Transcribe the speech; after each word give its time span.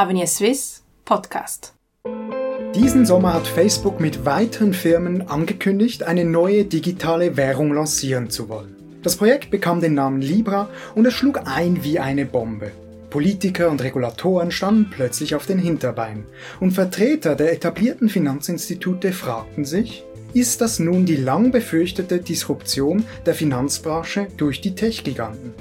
Avenir 0.00 0.28
Swiss 0.28 0.84
Podcast. 1.04 1.74
Diesen 2.72 3.04
Sommer 3.04 3.34
hat 3.34 3.48
Facebook 3.48 3.98
mit 3.98 4.24
weiteren 4.24 4.72
Firmen 4.72 5.26
angekündigt, 5.26 6.04
eine 6.04 6.24
neue 6.24 6.66
digitale 6.66 7.36
Währung 7.36 7.72
lancieren 7.72 8.30
zu 8.30 8.48
wollen. 8.48 8.76
Das 9.02 9.16
Projekt 9.16 9.50
bekam 9.50 9.80
den 9.80 9.94
Namen 9.94 10.20
Libra 10.20 10.70
und 10.94 11.04
es 11.04 11.14
schlug 11.14 11.40
ein 11.46 11.82
wie 11.82 11.98
eine 11.98 12.26
Bombe. 12.26 12.70
Politiker 13.10 13.70
und 13.70 13.82
Regulatoren 13.82 14.52
standen 14.52 14.88
plötzlich 14.88 15.34
auf 15.34 15.46
den 15.46 15.58
Hinterbeinen 15.58 16.26
und 16.60 16.70
Vertreter 16.70 17.34
der 17.34 17.52
etablierten 17.52 18.08
Finanzinstitute 18.08 19.10
fragten 19.10 19.64
sich, 19.64 20.04
ist 20.32 20.60
das 20.60 20.78
nun 20.78 21.06
die 21.06 21.16
lang 21.16 21.50
befürchtete 21.50 22.20
Disruption 22.20 23.04
der 23.26 23.34
Finanzbranche 23.34 24.28
durch 24.36 24.60
die 24.60 24.76
Tech-Giganten? 24.76 25.54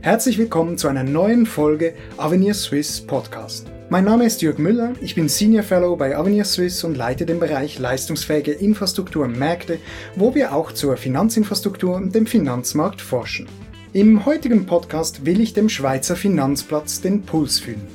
Herzlich 0.00 0.38
willkommen 0.38 0.78
zu 0.78 0.88
einer 0.88 1.04
neuen 1.04 1.44
Folge 1.44 1.92
Avenir 2.16 2.54
Swiss 2.54 3.02
Podcast. 3.02 3.71
Mein 3.92 4.06
Name 4.06 4.24
ist 4.24 4.40
Jörg 4.40 4.56
Müller, 4.56 4.94
ich 5.02 5.14
bin 5.14 5.28
Senior 5.28 5.62
Fellow 5.62 5.96
bei 5.96 6.16
Avenir 6.16 6.46
Swiss 6.46 6.82
und 6.82 6.96
leite 6.96 7.26
den 7.26 7.38
Bereich 7.38 7.78
leistungsfähige 7.78 8.52
Infrastruktur 8.52 9.24
und 9.24 9.38
Märkte, 9.38 9.80
wo 10.16 10.34
wir 10.34 10.54
auch 10.54 10.72
zur 10.72 10.96
Finanzinfrastruktur 10.96 11.96
und 11.96 12.14
dem 12.14 12.26
Finanzmarkt 12.26 13.02
forschen. 13.02 13.48
Im 13.92 14.24
heutigen 14.24 14.64
Podcast 14.64 15.26
will 15.26 15.42
ich 15.42 15.52
dem 15.52 15.68
Schweizer 15.68 16.16
Finanzplatz 16.16 17.02
den 17.02 17.20
Puls 17.20 17.58
fühlen. 17.58 17.86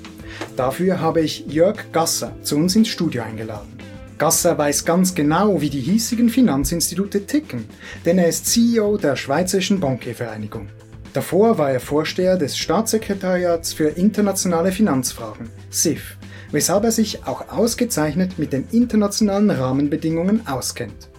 Dafür 0.55 1.01
habe 1.01 1.21
ich 1.21 1.47
Jörg 1.47 1.91
Gasser 1.91 2.31
zu 2.43 2.57
uns 2.57 2.75
ins 2.75 2.89
Studio 2.89 3.23
eingeladen. 3.23 3.79
Gasser 4.19 4.55
weiß 4.55 4.85
ganz 4.85 5.15
genau, 5.15 5.61
wie 5.61 5.71
die 5.71 5.81
hiesigen 5.81 6.29
Finanzinstitute 6.29 7.25
ticken, 7.25 7.65
denn 8.05 8.19
er 8.19 8.27
ist 8.27 8.45
CEO 8.45 8.97
der 8.97 9.15
Schweizerischen 9.15 9.79
Bankiervereinigung. 9.79 10.69
Davor 11.17 11.57
war 11.57 11.71
er 11.71 11.79
Vorsteher 11.79 12.37
des 12.37 12.55
Staatssekretariats 12.59 13.73
für 13.73 13.87
internationale 13.87 14.71
Finanzfragen, 14.71 15.49
SIF, 15.71 16.15
weshalb 16.51 16.83
er 16.83 16.91
sich 16.91 17.25
auch 17.25 17.49
ausgezeichnet 17.49 18.37
mit 18.37 18.53
den 18.53 18.67
internationalen 18.71 19.49
Rahmenbedingungen 19.49 20.45
auskennt. 20.45 21.09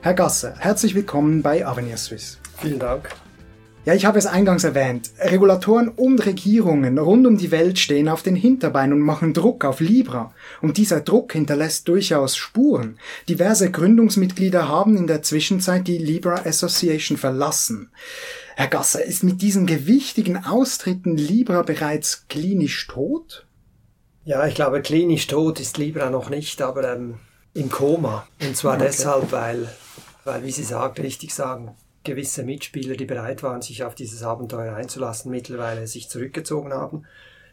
Herr 0.00 0.14
Gasser, 0.14 0.56
herzlich 0.58 0.96
willkommen 0.96 1.40
bei 1.40 1.64
Avenir 1.64 1.98
Swiss. 1.98 2.40
Vielen 2.60 2.80
Dank. 2.80 3.10
Ja, 3.84 3.94
ich 3.94 4.06
habe 4.06 4.18
es 4.18 4.26
eingangs 4.26 4.64
erwähnt. 4.64 5.10
Regulatoren 5.20 5.88
und 5.88 6.26
Regierungen 6.26 6.98
rund 6.98 7.24
um 7.24 7.36
die 7.36 7.52
Welt 7.52 7.78
stehen 7.78 8.08
auf 8.08 8.22
den 8.22 8.34
Hinterbeinen 8.34 8.94
und 8.94 9.02
machen 9.02 9.34
Druck 9.34 9.64
auf 9.64 9.78
Libra. 9.78 10.34
Und 10.62 10.78
dieser 10.78 11.00
Druck 11.00 11.34
hinterlässt 11.34 11.86
durchaus 11.86 12.34
Spuren. 12.34 12.96
Diverse 13.28 13.70
Gründungsmitglieder 13.70 14.68
haben 14.68 14.96
in 14.96 15.06
der 15.06 15.22
Zwischenzeit 15.22 15.86
die 15.86 15.98
Libra 15.98 16.46
Association 16.46 17.18
verlassen. 17.18 17.90
Herr 18.56 18.68
Gasser, 18.68 19.04
ist 19.04 19.24
mit 19.24 19.42
diesen 19.42 19.66
gewichtigen 19.66 20.44
Austritten 20.44 21.16
Libra 21.16 21.62
bereits 21.62 22.28
klinisch 22.28 22.86
tot? 22.86 23.46
Ja, 24.24 24.46
ich 24.46 24.54
glaube, 24.54 24.80
klinisch 24.80 25.26
tot 25.26 25.58
ist 25.58 25.76
Libra 25.76 26.08
noch 26.08 26.30
nicht, 26.30 26.62
aber 26.62 26.94
ähm, 26.94 27.18
im 27.52 27.68
Koma. 27.68 28.28
Und 28.40 28.56
zwar 28.56 28.76
okay. 28.76 28.84
deshalb, 28.86 29.32
weil, 29.32 29.68
weil, 30.24 30.44
wie 30.44 30.52
Sie 30.52 30.62
sagt, 30.62 31.00
richtig 31.00 31.34
sagen, 31.34 31.74
gewisse 32.04 32.44
Mitspieler, 32.44 32.96
die 32.96 33.06
bereit 33.06 33.42
waren, 33.42 33.60
sich 33.60 33.82
auf 33.82 33.96
dieses 33.96 34.22
Abenteuer 34.22 34.76
einzulassen, 34.76 35.32
mittlerweile 35.32 35.88
sich 35.88 36.08
zurückgezogen 36.08 36.72
haben. 36.72 37.06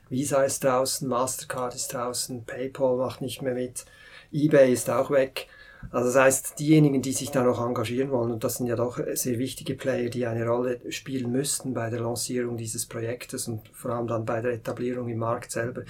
Visa 0.09 0.43
ist 0.43 0.63
draußen, 0.63 1.07
Mastercard 1.07 1.73
ist 1.73 1.93
draußen, 1.93 2.45
PayPal 2.45 2.97
macht 2.97 3.21
nicht 3.21 3.41
mehr 3.41 3.53
mit, 3.53 3.85
eBay 4.31 4.71
ist 4.71 4.89
auch 4.89 5.09
weg. 5.09 5.47
Also 5.89 6.07
das 6.07 6.15
heißt, 6.15 6.59
diejenigen, 6.59 7.01
die 7.01 7.13
sich 7.13 7.31
da 7.31 7.43
noch 7.43 7.65
engagieren 7.65 8.11
wollen, 8.11 8.31
und 8.31 8.43
das 8.43 8.57
sind 8.57 8.67
ja 8.67 8.75
doch 8.75 8.99
sehr 9.13 9.39
wichtige 9.39 9.75
Player, 9.75 10.09
die 10.09 10.25
eine 10.25 10.47
Rolle 10.47 10.79
spielen 10.91 11.31
müssten 11.31 11.73
bei 11.73 11.89
der 11.89 12.01
Lancierung 12.01 12.57
dieses 12.57 12.85
Projektes 12.85 13.47
und 13.47 13.67
vor 13.73 13.91
allem 13.91 14.07
dann 14.07 14.25
bei 14.25 14.41
der 14.41 14.53
Etablierung 14.53 15.09
im 15.09 15.17
Markt 15.17 15.51
selber, 15.51 15.83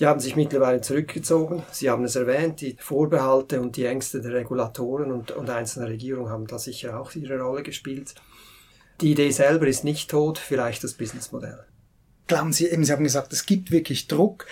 die 0.00 0.06
haben 0.06 0.18
sich 0.20 0.34
mittlerweile 0.34 0.80
zurückgezogen. 0.80 1.62
Sie 1.70 1.90
haben 1.90 2.04
es 2.04 2.16
erwähnt, 2.16 2.62
die 2.62 2.74
Vorbehalte 2.78 3.60
und 3.60 3.76
die 3.76 3.84
Ängste 3.84 4.22
der 4.22 4.32
Regulatoren 4.32 5.12
und, 5.12 5.30
und 5.30 5.50
einzelner 5.50 5.88
Regierungen 5.88 6.30
haben 6.30 6.46
da 6.46 6.58
sicher 6.58 6.98
auch 6.98 7.14
ihre 7.14 7.38
Rolle 7.38 7.62
gespielt. 7.62 8.14
Die 9.02 9.12
Idee 9.12 9.30
selber 9.30 9.66
ist 9.66 9.84
nicht 9.84 10.10
tot, 10.10 10.38
vielleicht 10.38 10.84
das 10.84 10.94
Businessmodell. 10.94 11.66
Glauben 12.26 12.52
Sie 12.52 12.68
eben, 12.68 12.84
Sie 12.84 12.92
haben 12.92 13.04
gesagt, 13.04 13.32
es 13.32 13.44
gibt 13.44 13.70
wirklich 13.70 14.08
Druck. 14.08 14.46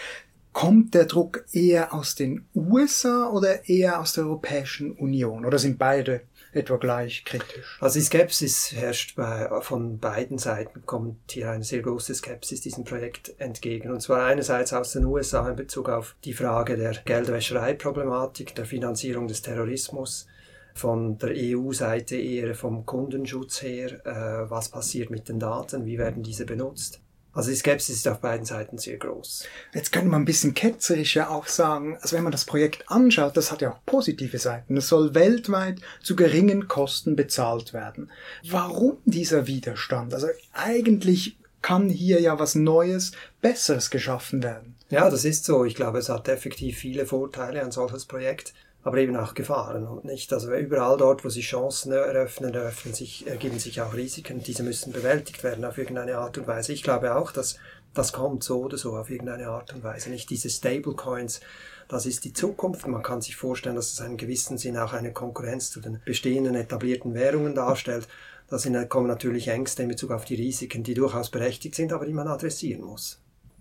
Kommt 0.53 0.95
der 0.95 1.05
Druck 1.05 1.45
eher 1.53 1.93
aus 1.95 2.15
den 2.15 2.47
USA 2.55 3.31
oder 3.31 3.69
eher 3.69 4.01
aus 4.01 4.15
der 4.15 4.25
Europäischen 4.25 4.93
Union? 4.93 5.45
Oder 5.45 5.59
sind 5.59 5.79
beide 5.79 6.23
etwa 6.53 6.77
gleich 6.77 7.25
kritisch. 7.25 7.79
Also 7.81 7.99
die 7.99 8.05
Skepsis 8.05 8.73
herrscht 8.73 9.17
bei, 9.17 9.49
von 9.61 9.99
beiden 9.99 10.39
Seiten, 10.39 10.85
kommt 10.87 11.31
hier 11.31 11.51
eine 11.51 11.65
sehr 11.65 11.83
große 11.83 12.15
Skepsis 12.15 12.63
diesem 12.63 12.85
Projekt 12.85 13.35
entgegen. 13.39 13.91
Und 13.91 14.01
zwar 14.01 14.25
einerseits 14.25 14.73
aus 14.73 14.93
den 14.93 15.05
USA 15.05 15.49
in 15.49 15.57
Bezug 15.57 15.89
auf 15.89 16.17
die 16.25 16.33
Frage 16.33 16.77
der 16.77 16.95
Geldwäschereiproblematik, 17.05 18.55
der 18.55 18.65
Finanzierung 18.65 19.29
des 19.29 19.43
Terrorismus, 19.43 20.27
von 20.75 21.19
der 21.19 21.33
EU-Seite 21.35 22.17
eher 22.17 22.55
vom 22.55 22.87
Kundenschutz 22.87 23.63
her, 23.63 24.07
äh, 24.07 24.49
was 24.49 24.69
passiert 24.69 25.11
mit 25.11 25.29
den 25.29 25.41
Daten, 25.41 25.85
wie 25.85 25.99
werden 25.99 26.23
diese 26.23 26.47
benutzt. 26.47 27.01
Also 27.39 27.51
die 27.51 27.57
Skepsis 27.57 27.99
ist 27.99 28.09
auf 28.09 28.19
beiden 28.19 28.45
Seiten 28.45 28.79
sehr 28.79 28.97
groß. 28.97 29.45
Jetzt 29.73 29.93
könnte 29.93 30.09
man 30.09 30.23
ein 30.23 30.25
bisschen 30.25 30.55
ketzerisch 30.55 31.15
ja 31.15 31.29
auch 31.29 31.47
sagen, 31.47 31.97
also 32.01 32.17
wenn 32.17 32.25
man 32.25 32.33
das 32.33 32.45
Projekt 32.45 32.91
anschaut, 32.91 33.37
das 33.37 33.53
hat 33.53 33.63
ja 33.63 33.71
auch 33.71 33.79
positive 33.87 34.41
Seiten. 34.41 34.77
Es 34.77 34.89
soll 34.89 35.15
weltweit 35.15 35.81
zu 36.03 36.17
geringen 36.17 36.67
Kosten 36.67 37.15
bezahlt 37.15 37.73
werden. 37.73 38.11
Warum 38.51 38.97
dieser 39.05 39.47
Widerstand? 39.47 40.15
Also 40.15 40.27
eigentlich 40.53 41.39
kann 41.63 41.89
hier 41.89 42.21
ja 42.21 42.41
was 42.41 42.57
Neues, 42.57 43.13
Besseres 43.41 43.91
geschaffen 43.91 44.43
werden. 44.43 44.75
Ja, 44.91 45.09
das 45.09 45.25
ist 45.25 45.45
so. 45.45 45.65
Ich 45.65 45.77
glaube, 45.77 45.99
es 45.99 46.09
hat 46.09 46.27
effektiv 46.27 46.79
viele 46.79 47.07
Vorteile, 47.07 47.63
ein 47.63 47.71
solches 47.71 48.05
Projekt 48.05 48.53
aber 48.89 48.99
eben 48.99 49.17
auch 49.17 49.35
Gefahren 49.35 49.87
und 49.87 50.07
nicht. 50.07 50.33
Also 50.33 50.51
überall 50.55 50.97
dort, 50.97 51.23
wo 51.23 51.29
sich 51.29 51.47
Chancen 51.47 51.93
eröffnen, 51.93 52.55
eröffnen 52.55 52.95
sich, 52.95 53.27
ergeben 53.27 53.59
sich 53.59 53.83
auch 53.83 53.93
Risiken. 53.93 54.43
Diese 54.43 54.63
müssen 54.63 54.95
bewältigt 54.95 55.45
werden 55.45 55.67
auf 55.67 55.77
irgendeine 55.77 56.17
Art 56.17 56.39
und 56.39 56.47
Weise. 56.47 56.73
Ich 56.73 56.83
glaube 56.83 57.15
auch, 57.15 57.31
dass 57.31 57.59
das 57.93 58.15
kommt 58.15 58.45
so 58.45 58.63
oder 58.63 58.79
so 58.79 58.97
auf 58.97 59.11
irgendeine 59.11 59.49
Art 59.49 59.75
und 59.75 59.85
Weise. 59.85 60.09
Nicht 60.09 60.31
diese 60.31 60.49
Stablecoins, 60.49 61.41
das 61.87 62.07
ist 62.07 62.25
die 62.25 62.33
Zukunft. 62.33 62.87
Man 62.87 63.03
kann 63.03 63.21
sich 63.21 63.37
vorstellen, 63.37 63.77
dass 63.77 63.93
es 63.93 64.01
in 64.01 64.17
gewissen 64.17 64.57
Sinn 64.57 64.79
auch 64.79 64.95
eine 64.95 65.13
Konkurrenz 65.13 65.71
zu 65.71 65.81
den 65.81 66.01
bestehenden 66.07 66.55
etablierten 66.55 67.13
Währungen 67.13 67.55
darstellt. 67.55 68.09
Da 68.49 68.85
kommen 68.87 69.09
natürlich 69.09 69.49
Ängste 69.49 69.83
in 69.83 69.91
Bezug 69.91 70.13
auf 70.13 70.25
die 70.25 70.37
Risiken, 70.37 70.83
die 70.83 70.95
durchaus 70.95 71.29
berechtigt 71.29 71.75
sind, 71.75 71.93
aber 71.93 72.07
die 72.07 72.15
man 72.15 72.27
adressieren 72.27 72.85
muss. 72.85 73.21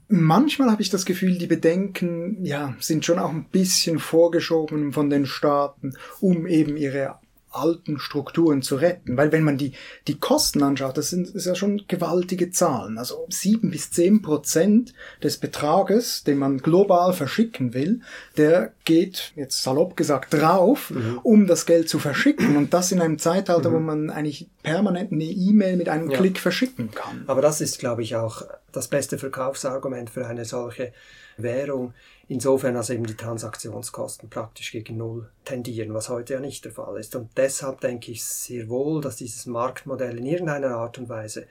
Manchmal 0.10 0.72
habe 0.72 0.82
ich 0.82 0.90
das 0.90 1.06
Gefühl, 1.06 1.38
die 1.38 1.48
Bedenken, 1.48 2.44
ja, 2.46 2.76
sind 2.80 3.06
schon 3.06 3.20
auch 3.20 3.30
ein 3.30 3.46
bisschen 3.46 4.00
vorgeschoben 4.00 4.94
von 4.94 5.10
den 5.10 5.26
Staaten, 5.26 5.94
um 6.22 6.48
eben 6.48 6.78
ihre 6.78 7.20
alten 7.58 8.00
Strukturen 8.00 8.62
zu 8.62 8.76
retten. 8.76 9.18
Weil 9.18 9.32
wenn 9.32 9.44
man 9.44 9.58
die, 9.58 9.74
die 10.08 10.20
Kosten 10.20 10.64
anschaut, 10.64 10.98
das 10.98 11.10
sind 11.10 11.30
ist 11.30 11.46
ja 11.46 11.56
schon 11.56 11.84
gewaltige 11.88 12.52
Zahlen. 12.52 12.98
Also 12.98 13.26
sieben 13.30 13.72
bis 13.72 13.92
zehn 13.92 14.22
Prozent 14.22 14.94
des 15.24 15.38
Betrages, 15.38 16.24
den 16.24 16.38
man 16.38 16.60
global 16.60 17.14
verschicken 17.14 17.74
will, 17.74 18.02
der 18.38 18.74
geht, 18.86 19.34
jetzt 19.36 19.64
salopp 19.64 19.98
gesagt, 19.98 20.34
drauf, 20.34 20.92
mhm. 20.92 21.20
um 21.24 21.48
das 21.48 21.66
Geld 21.66 21.90
zu 21.90 22.00
verschicken. 22.00 22.58
Und 22.58 22.74
das 22.74 22.92
in 22.92 23.02
einem 23.02 23.20
Zeitalter, 23.20 23.70
mhm. 23.70 23.74
wo 23.74 23.80
man 23.80 24.10
eigentlich 24.10 24.48
permanent 24.64 25.12
eine 25.12 25.24
E-Mail 25.24 25.78
mit 25.78 25.90
einem 25.90 26.10
ja. 26.12 26.18
Klick 26.18 26.40
verschicken 26.40 26.92
kann. 26.92 27.24
Aber 27.28 27.42
das 27.42 27.62
ist, 27.62 27.80
glaube 27.80 28.04
ich, 28.04 28.16
auch 28.16 28.44
das 28.78 28.88
beste 28.88 29.18
Verkaufsargument 29.18 30.10
für 30.10 30.26
eine 30.26 30.46
solche 30.46 30.94
Währung 31.38 31.94
insofern 32.28 32.76
als 32.76 32.90
eben 32.90 33.06
die 33.06 33.16
Transaktionskosten 33.16 34.30
praktisch 34.30 34.72
gegen 34.72 34.98
Null 34.98 35.30
tendieren, 35.46 35.94
was 35.94 36.10
heute 36.10 36.36
ja 36.36 36.40
nicht 36.40 36.66
der 36.66 36.72
Fall 36.72 37.00
ist. 37.00 37.16
Und 37.16 37.30
deshalb 37.38 37.82
denke 37.82 38.12
ich 38.12 38.24
sehr 38.24 38.70
wohl, 38.70 39.02
dass 39.02 39.18
dieses 39.18 39.46
Marktmodell 39.46 40.18
in 40.18 40.26
irgendeiner 40.26 40.76
Art 40.76 40.98
und 40.98 41.10
Weise 41.10 41.48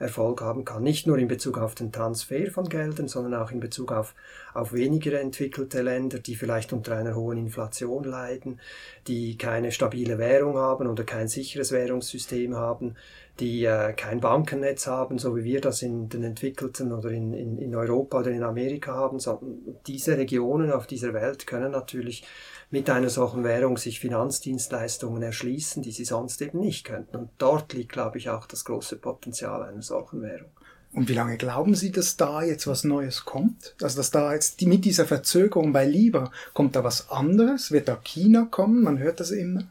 Erfolg 0.00 0.40
haben 0.40 0.64
kann. 0.64 0.82
Nicht 0.82 1.06
nur 1.06 1.18
in 1.18 1.28
Bezug 1.28 1.58
auf 1.58 1.74
den 1.74 1.92
Transfer 1.92 2.50
von 2.50 2.68
Geldern, 2.68 3.06
sondern 3.06 3.34
auch 3.34 3.50
in 3.50 3.60
Bezug 3.60 3.92
auf, 3.92 4.14
auf 4.54 4.72
weniger 4.72 5.20
entwickelte 5.20 5.82
Länder, 5.82 6.18
die 6.18 6.34
vielleicht 6.34 6.72
unter 6.72 6.96
einer 6.96 7.14
hohen 7.14 7.36
Inflation 7.36 8.04
leiden, 8.04 8.60
die 9.06 9.36
keine 9.36 9.72
stabile 9.72 10.18
Währung 10.18 10.56
haben 10.56 10.86
oder 10.86 11.04
kein 11.04 11.28
sicheres 11.28 11.70
Währungssystem 11.70 12.56
haben, 12.56 12.96
die 13.40 13.64
äh, 13.64 13.92
kein 13.92 14.20
Bankennetz 14.20 14.86
haben, 14.86 15.18
so 15.18 15.36
wie 15.36 15.44
wir 15.44 15.60
das 15.60 15.82
in 15.82 16.08
den 16.08 16.24
entwickelten 16.24 16.92
oder 16.92 17.10
in, 17.10 17.34
in, 17.34 17.58
in 17.58 17.74
Europa 17.74 18.20
oder 18.20 18.30
in 18.30 18.42
Amerika 18.42 18.94
haben, 18.94 19.18
sondern 19.18 19.58
diese 19.86 20.16
Regionen 20.16 20.72
auf 20.72 20.86
dieser 20.86 21.12
Welt 21.12 21.46
können 21.46 21.72
natürlich 21.72 22.24
mit 22.70 22.88
einer 22.88 23.10
solchen 23.10 23.42
Währung 23.44 23.76
sich 23.76 23.98
Finanzdienstleistungen 24.00 25.22
erschließen, 25.22 25.82
die 25.82 25.90
sie 25.90 26.04
sonst 26.04 26.40
eben 26.40 26.60
nicht 26.60 26.84
könnten. 26.84 27.16
Und 27.16 27.30
dort 27.38 27.72
liegt, 27.72 27.92
glaube 27.92 28.18
ich, 28.18 28.30
auch 28.30 28.46
das 28.46 28.64
große 28.64 28.96
Potenzial 28.96 29.62
einer 29.62 29.82
solchen 29.82 30.22
Währung. 30.22 30.50
Und 30.92 31.08
wie 31.08 31.14
lange 31.14 31.36
glauben 31.36 31.74
Sie, 31.74 31.92
dass 31.92 32.16
da 32.16 32.42
jetzt 32.42 32.66
was 32.66 32.82
Neues 32.82 33.24
kommt? 33.24 33.76
Also, 33.80 33.96
dass 33.96 34.10
da 34.10 34.32
jetzt 34.32 34.60
die, 34.60 34.66
mit 34.66 34.84
dieser 34.84 35.06
Verzögerung 35.06 35.72
bei 35.72 35.86
Libra, 35.86 36.32
kommt 36.52 36.74
da 36.74 36.82
was 36.82 37.10
anderes? 37.10 37.70
Wird 37.70 37.86
da 37.86 37.96
China 37.96 38.48
kommen? 38.50 38.82
Man 38.82 38.98
hört 38.98 39.20
das 39.20 39.30
immer. 39.30 39.68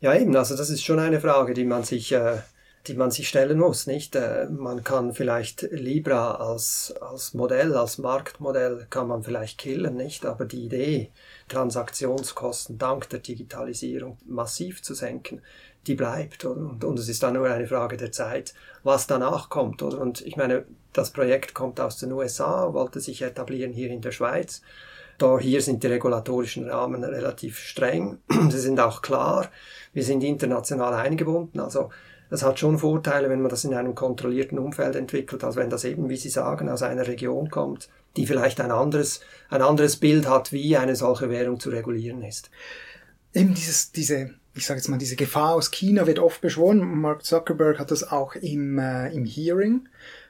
Ja, 0.00 0.14
eben. 0.14 0.34
Also, 0.36 0.56
das 0.56 0.70
ist 0.70 0.82
schon 0.82 0.98
eine 0.98 1.20
Frage, 1.20 1.52
die 1.52 1.64
man 1.64 1.84
sich 1.84 2.12
äh, 2.12 2.38
die 2.86 2.94
man 2.94 3.10
sich 3.10 3.28
stellen 3.28 3.58
muss, 3.58 3.86
nicht? 3.86 4.14
Äh, 4.14 4.46
man 4.50 4.84
kann 4.84 5.14
vielleicht 5.14 5.62
Libra 5.62 6.34
als, 6.34 6.94
als 7.00 7.32
Modell, 7.32 7.76
als 7.76 7.98
Marktmodell 7.98 8.86
kann 8.90 9.08
man 9.08 9.22
vielleicht 9.22 9.58
killen, 9.58 9.96
nicht? 9.96 10.26
Aber 10.26 10.44
die 10.44 10.64
Idee, 10.64 11.10
Transaktionskosten 11.48 12.78
dank 12.78 13.08
der 13.08 13.20
Digitalisierung 13.20 14.18
massiv 14.26 14.82
zu 14.82 14.94
senken, 14.94 15.40
die 15.86 15.94
bleibt. 15.94 16.44
Und, 16.44 16.84
und 16.84 16.98
es 16.98 17.08
ist 17.08 17.22
dann 17.22 17.34
nur 17.34 17.48
eine 17.48 17.66
Frage 17.66 17.96
der 17.96 18.12
Zeit, 18.12 18.54
was 18.82 19.06
danach 19.06 19.48
kommt. 19.48 19.82
Oder? 19.82 20.00
Und 20.00 20.20
ich 20.20 20.36
meine, 20.36 20.66
das 20.92 21.10
Projekt 21.10 21.54
kommt 21.54 21.80
aus 21.80 21.98
den 21.98 22.12
USA, 22.12 22.72
wollte 22.74 23.00
sich 23.00 23.22
etablieren 23.22 23.72
hier 23.72 23.90
in 23.90 24.02
der 24.02 24.12
Schweiz. 24.12 24.60
Da 25.16 25.38
hier 25.38 25.62
sind 25.62 25.82
die 25.82 25.86
regulatorischen 25.86 26.68
Rahmen 26.68 27.04
relativ 27.04 27.58
streng. 27.58 28.18
Sie 28.50 28.58
sind 28.58 28.80
auch 28.80 29.00
klar. 29.00 29.50
Wir 29.92 30.02
sind 30.02 30.22
international 30.22 30.92
eingebunden. 30.94 31.60
Also 31.60 31.90
das 32.34 32.42
hat 32.42 32.58
schon 32.58 32.80
Vorteile, 32.80 33.30
wenn 33.30 33.42
man 33.42 33.48
das 33.48 33.62
in 33.62 33.74
einem 33.74 33.94
kontrollierten 33.94 34.58
Umfeld 34.58 34.96
entwickelt, 34.96 35.44
als 35.44 35.54
wenn 35.54 35.70
das 35.70 35.84
eben, 35.84 36.08
wie 36.08 36.16
Sie 36.16 36.30
sagen, 36.30 36.68
aus 36.68 36.82
einer 36.82 37.06
Region 37.06 37.48
kommt, 37.48 37.88
die 38.16 38.26
vielleicht 38.26 38.60
ein 38.60 38.72
anderes, 38.72 39.20
ein 39.50 39.62
anderes 39.62 39.98
Bild 39.98 40.28
hat, 40.28 40.50
wie 40.50 40.76
eine 40.76 40.96
solche 40.96 41.30
Währung 41.30 41.60
zu 41.60 41.70
regulieren 41.70 42.22
ist. 42.22 42.50
Eben 43.34 43.54
dieses, 43.54 43.92
diese, 43.92 44.34
ich 44.52 44.66
sage 44.66 44.80
jetzt 44.80 44.88
mal, 44.88 44.98
diese 44.98 45.14
Gefahr 45.14 45.54
aus 45.54 45.70
China 45.70 46.08
wird 46.08 46.18
oft 46.18 46.40
beschworen. 46.40 46.80
Mark 46.80 47.24
Zuckerberg 47.24 47.78
hat 47.78 47.92
das 47.92 48.10
auch 48.10 48.34
im, 48.34 48.80
äh, 48.80 49.14
im 49.14 49.24
Hearing 49.24 49.88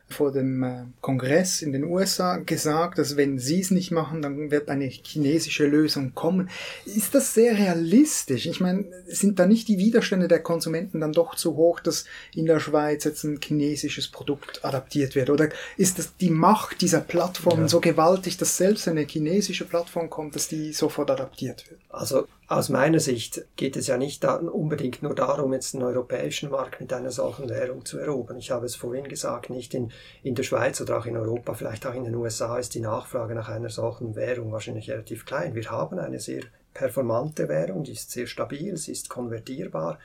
vor 0.09 0.33
dem 0.33 0.63
äh, 0.63 0.85
Kongress 1.01 1.63
in 1.63 1.73
den 1.73 1.85
USA 1.85 2.37
gesagt, 2.37 2.99
dass 2.99 3.17
wenn 3.17 3.39
sie 3.39 3.61
es 3.61 3.71
nicht 3.71 3.91
machen, 3.91 4.23
dann 4.23 4.51
wird 4.51 4.69
eine 4.69 4.87
chinesische 4.87 5.67
Lösung 5.67 6.15
kommen. 6.15 6.51
Ist 6.85 7.15
das 7.15 7.35
sehr 7.35 7.57
realistisch? 7.57 8.47
Ich 8.47 8.61
meine, 8.61 8.85
sind 9.07 9.39
da 9.39 9.47
nicht 9.47 9.67
die 9.69 9.79
Widerstände 9.79 10.29
der 10.29 10.41
Konsumenten 10.41 11.01
dann 11.01 11.13
doch 11.13 11.35
zu 11.35 11.57
hoch, 11.57 11.81
dass 11.81 12.05
in 12.35 12.47
der 12.47 12.61
Schweiz 12.61 13.05
jetzt 13.05 13.25
ein 13.25 13.41
chinesisches 13.43 14.09
Produkt 14.09 14.65
adaptiert 14.65 15.15
wird? 15.15 15.31
Oder 15.31 15.49
ist 15.77 15.99
das 15.99 16.17
die 16.17 16.31
Macht 16.31 16.81
dieser 16.81 17.01
Plattformen 17.01 17.63
ja. 17.63 17.69
so 17.69 17.81
gewaltig, 17.81 18.37
dass 18.37 18.57
selbst 18.57 18.87
eine 18.89 19.07
chinesische 19.07 19.65
Plattform 19.65 20.11
kommt, 20.11 20.35
dass 20.35 20.49
die 20.49 20.73
sofort 20.73 21.11
adaptiert 21.11 21.69
wird? 21.71 21.81
Also 21.89 22.27
aus 22.47 22.69
meiner 22.69 23.01
Sicht 23.01 23.45
geht 23.57 23.75
es 23.77 23.87
ja 23.87 23.97
nicht 23.97 24.25
unbedingt 24.25 25.03
nur 25.03 25.15
darum, 25.15 25.55
jetzt 25.55 25.75
einen 25.75 25.85
europäischen 25.85 26.51
Markt 26.51 26.81
mit 26.81 26.93
einer 26.93 27.11
solchen 27.11 27.49
Währung 27.49 27.87
zu 27.87 27.99
erobern. 27.99 28.37
Ich 28.37 28.51
habe 28.51 28.67
es 28.67 28.75
vorhin 28.75 29.09
gesagt, 29.09 29.49
nicht 29.49 29.73
in, 29.73 29.93
in 30.23 30.35
der 30.35 30.43
Schweiz 30.43 30.81
oder 30.81 30.99
auch 30.99 31.07
in 31.07 31.17
Europa, 31.17 31.55
vielleicht 31.55 31.87
auch 31.87 31.95
in 31.95 32.05
den 32.05 32.15
USA 32.15 32.59
ist 32.59 32.75
die 32.75 32.81
Nachfrage 32.81 33.35
nach 33.35 33.49
einer 33.49 33.71
solchen 33.71 34.17
Währung 34.17 34.53
wahrscheinlich 34.53 34.91
relativ 34.91 35.27
klein. 35.27 35.55
Wir 35.55 35.71
haben 35.71 35.99
eine 35.99 36.21
sehr 36.21 36.43
performante 36.73 37.49
Währung, 37.49 37.85
die 37.85 37.93
ist 37.93 38.11
sehr 38.11 38.27
stabil, 38.27 38.77
sie 38.77 38.93
ist 38.93 39.09
konvertierbar, 39.09 39.99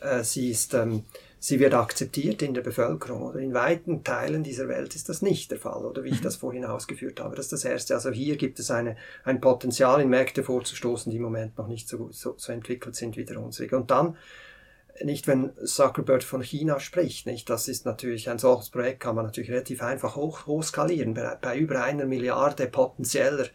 äh, 0.00 0.22
sie 0.22 0.50
ist 0.50 0.74
ähm, 0.74 1.04
sie 1.44 1.60
wird 1.60 1.74
akzeptiert 1.74 2.40
in 2.40 2.54
der 2.54 2.62
Bevölkerung. 2.62 3.22
Oder 3.22 3.40
in 3.40 3.52
weiten 3.52 4.02
Teilen 4.02 4.42
dieser 4.42 4.66
Welt 4.66 4.96
ist 4.96 5.10
das 5.10 5.20
nicht 5.20 5.50
der 5.50 5.58
Fall, 5.58 5.84
oder 5.84 6.02
wie 6.02 6.08
ich 6.08 6.20
mhm. 6.20 6.24
das 6.24 6.36
vorhin 6.36 6.64
ausgeführt 6.64 7.20
habe. 7.20 7.36
Das 7.36 7.46
ist 7.46 7.52
das 7.52 7.64
Erste. 7.66 7.94
Also 7.94 8.10
hier 8.10 8.36
gibt 8.36 8.58
es 8.58 8.70
eine, 8.70 8.96
ein 9.24 9.42
Potenzial, 9.42 10.00
in 10.00 10.08
Märkte 10.08 10.42
vorzustoßen, 10.42 11.10
die 11.10 11.18
im 11.18 11.22
Moment 11.22 11.58
noch 11.58 11.68
nicht 11.68 11.86
so, 11.86 12.08
so, 12.10 12.34
so 12.38 12.50
entwickelt 12.50 12.96
sind 12.96 13.18
wie 13.18 13.26
der 13.26 13.38
unsere. 13.40 13.76
Und 13.76 13.90
dann, 13.90 14.16
nicht 15.02 15.26
wenn 15.26 15.52
Zuckerberg 15.64 16.22
von 16.22 16.42
China 16.42 16.78
spricht, 16.78 17.26
nicht, 17.26 17.50
das 17.50 17.68
ist 17.68 17.84
natürlich 17.84 18.30
ein 18.30 18.38
solches 18.38 18.70
Projekt, 18.70 19.00
kann 19.00 19.16
man 19.16 19.24
natürlich 19.24 19.50
relativ 19.50 19.82
einfach 19.82 20.16
hoch, 20.16 20.46
hoch 20.46 20.62
skalieren. 20.62 21.14
Bei, 21.14 21.36
bei 21.40 21.58
über 21.58 21.82
einer 21.82 22.04
Milliarde 22.06 22.66
potenzieller 22.66 23.46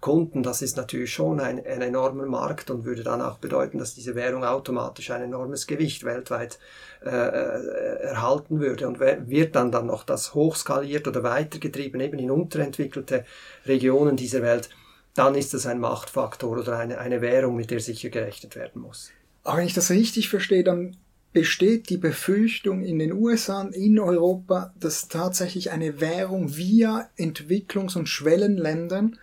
Kunden, 0.00 0.42
das 0.42 0.62
ist 0.62 0.76
natürlich 0.76 1.12
schon 1.12 1.38
ein, 1.40 1.64
ein 1.64 1.80
enormer 1.80 2.26
Markt 2.26 2.70
und 2.70 2.84
würde 2.84 3.04
dann 3.04 3.22
auch 3.22 3.38
bedeuten, 3.38 3.78
dass 3.78 3.94
diese 3.94 4.16
Währung 4.16 4.44
automatisch 4.44 5.10
ein 5.10 5.22
enormes 5.22 5.68
Gewicht 5.68 6.04
weltweit 6.04 6.58
äh, 7.04 7.08
äh 7.08 8.02
erhalten 8.02 8.60
würde 8.60 8.88
und 8.88 8.98
wird 8.98 9.54
dann 9.54 9.70
dann 9.70 9.86
noch 9.86 10.02
das 10.02 10.34
hochskaliert 10.34 11.06
oder 11.06 11.22
weitergetrieben 11.22 12.00
eben 12.00 12.18
in 12.18 12.32
unterentwickelte 12.32 13.24
Regionen 13.64 14.16
dieser 14.16 14.42
Welt, 14.42 14.70
dann 15.14 15.36
ist 15.36 15.54
das 15.54 15.66
ein 15.66 15.78
Machtfaktor 15.78 16.58
oder 16.58 16.78
eine, 16.78 16.98
eine 16.98 17.20
Währung, 17.20 17.54
mit 17.54 17.70
der 17.70 17.80
sicher 17.80 18.08
gerechnet 18.08 18.56
werden 18.56 18.82
muss. 18.82 19.12
Aber 19.44 19.58
wenn 19.58 19.66
ich 19.66 19.74
das 19.74 19.90
richtig 19.90 20.28
verstehe, 20.28 20.64
dann 20.64 20.96
besteht 21.32 21.88
die 21.88 21.96
Befürchtung 21.96 22.84
in 22.84 22.98
den 22.98 23.12
USA, 23.12 23.62
in 23.72 23.98
Europa, 23.98 24.74
dass 24.78 25.08
tatsächlich 25.08 25.70
eine 25.70 26.00
Währung 26.00 26.56
via 26.56 27.08
Entwicklungs- 27.16 27.96
und 27.96 28.08
Schwellenländern 28.08 29.18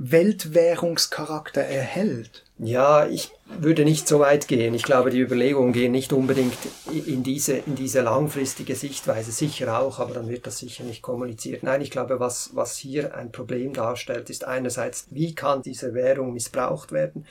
Weltwährungscharakter 0.00 1.60
erhält? 1.60 2.44
Ja, 2.60 3.06
ich 3.08 3.32
würde 3.58 3.84
nicht 3.84 4.06
so 4.06 4.20
weit 4.20 4.46
gehen. 4.46 4.72
Ich 4.74 4.84
glaube, 4.84 5.10
die 5.10 5.18
Überlegungen 5.18 5.72
gehen 5.72 5.90
nicht 5.90 6.12
unbedingt 6.12 6.56
in 6.92 7.24
diese, 7.24 7.56
in 7.56 7.74
diese 7.74 8.02
langfristige 8.02 8.76
Sichtweise, 8.76 9.32
sicher 9.32 9.80
auch, 9.80 9.98
aber 9.98 10.14
dann 10.14 10.28
wird 10.28 10.46
das 10.46 10.58
sicher 10.58 10.84
nicht 10.84 11.02
kommuniziert. 11.02 11.64
Nein, 11.64 11.80
ich 11.80 11.90
glaube, 11.90 12.20
was, 12.20 12.50
was 12.54 12.76
hier 12.76 13.16
ein 13.16 13.32
Problem 13.32 13.72
darstellt, 13.72 14.30
ist 14.30 14.44
einerseits, 14.44 15.08
wie 15.10 15.34
kann 15.34 15.62
diese 15.62 15.94
Währung 15.94 16.32
missbraucht 16.32 16.92
werden? 16.92 17.26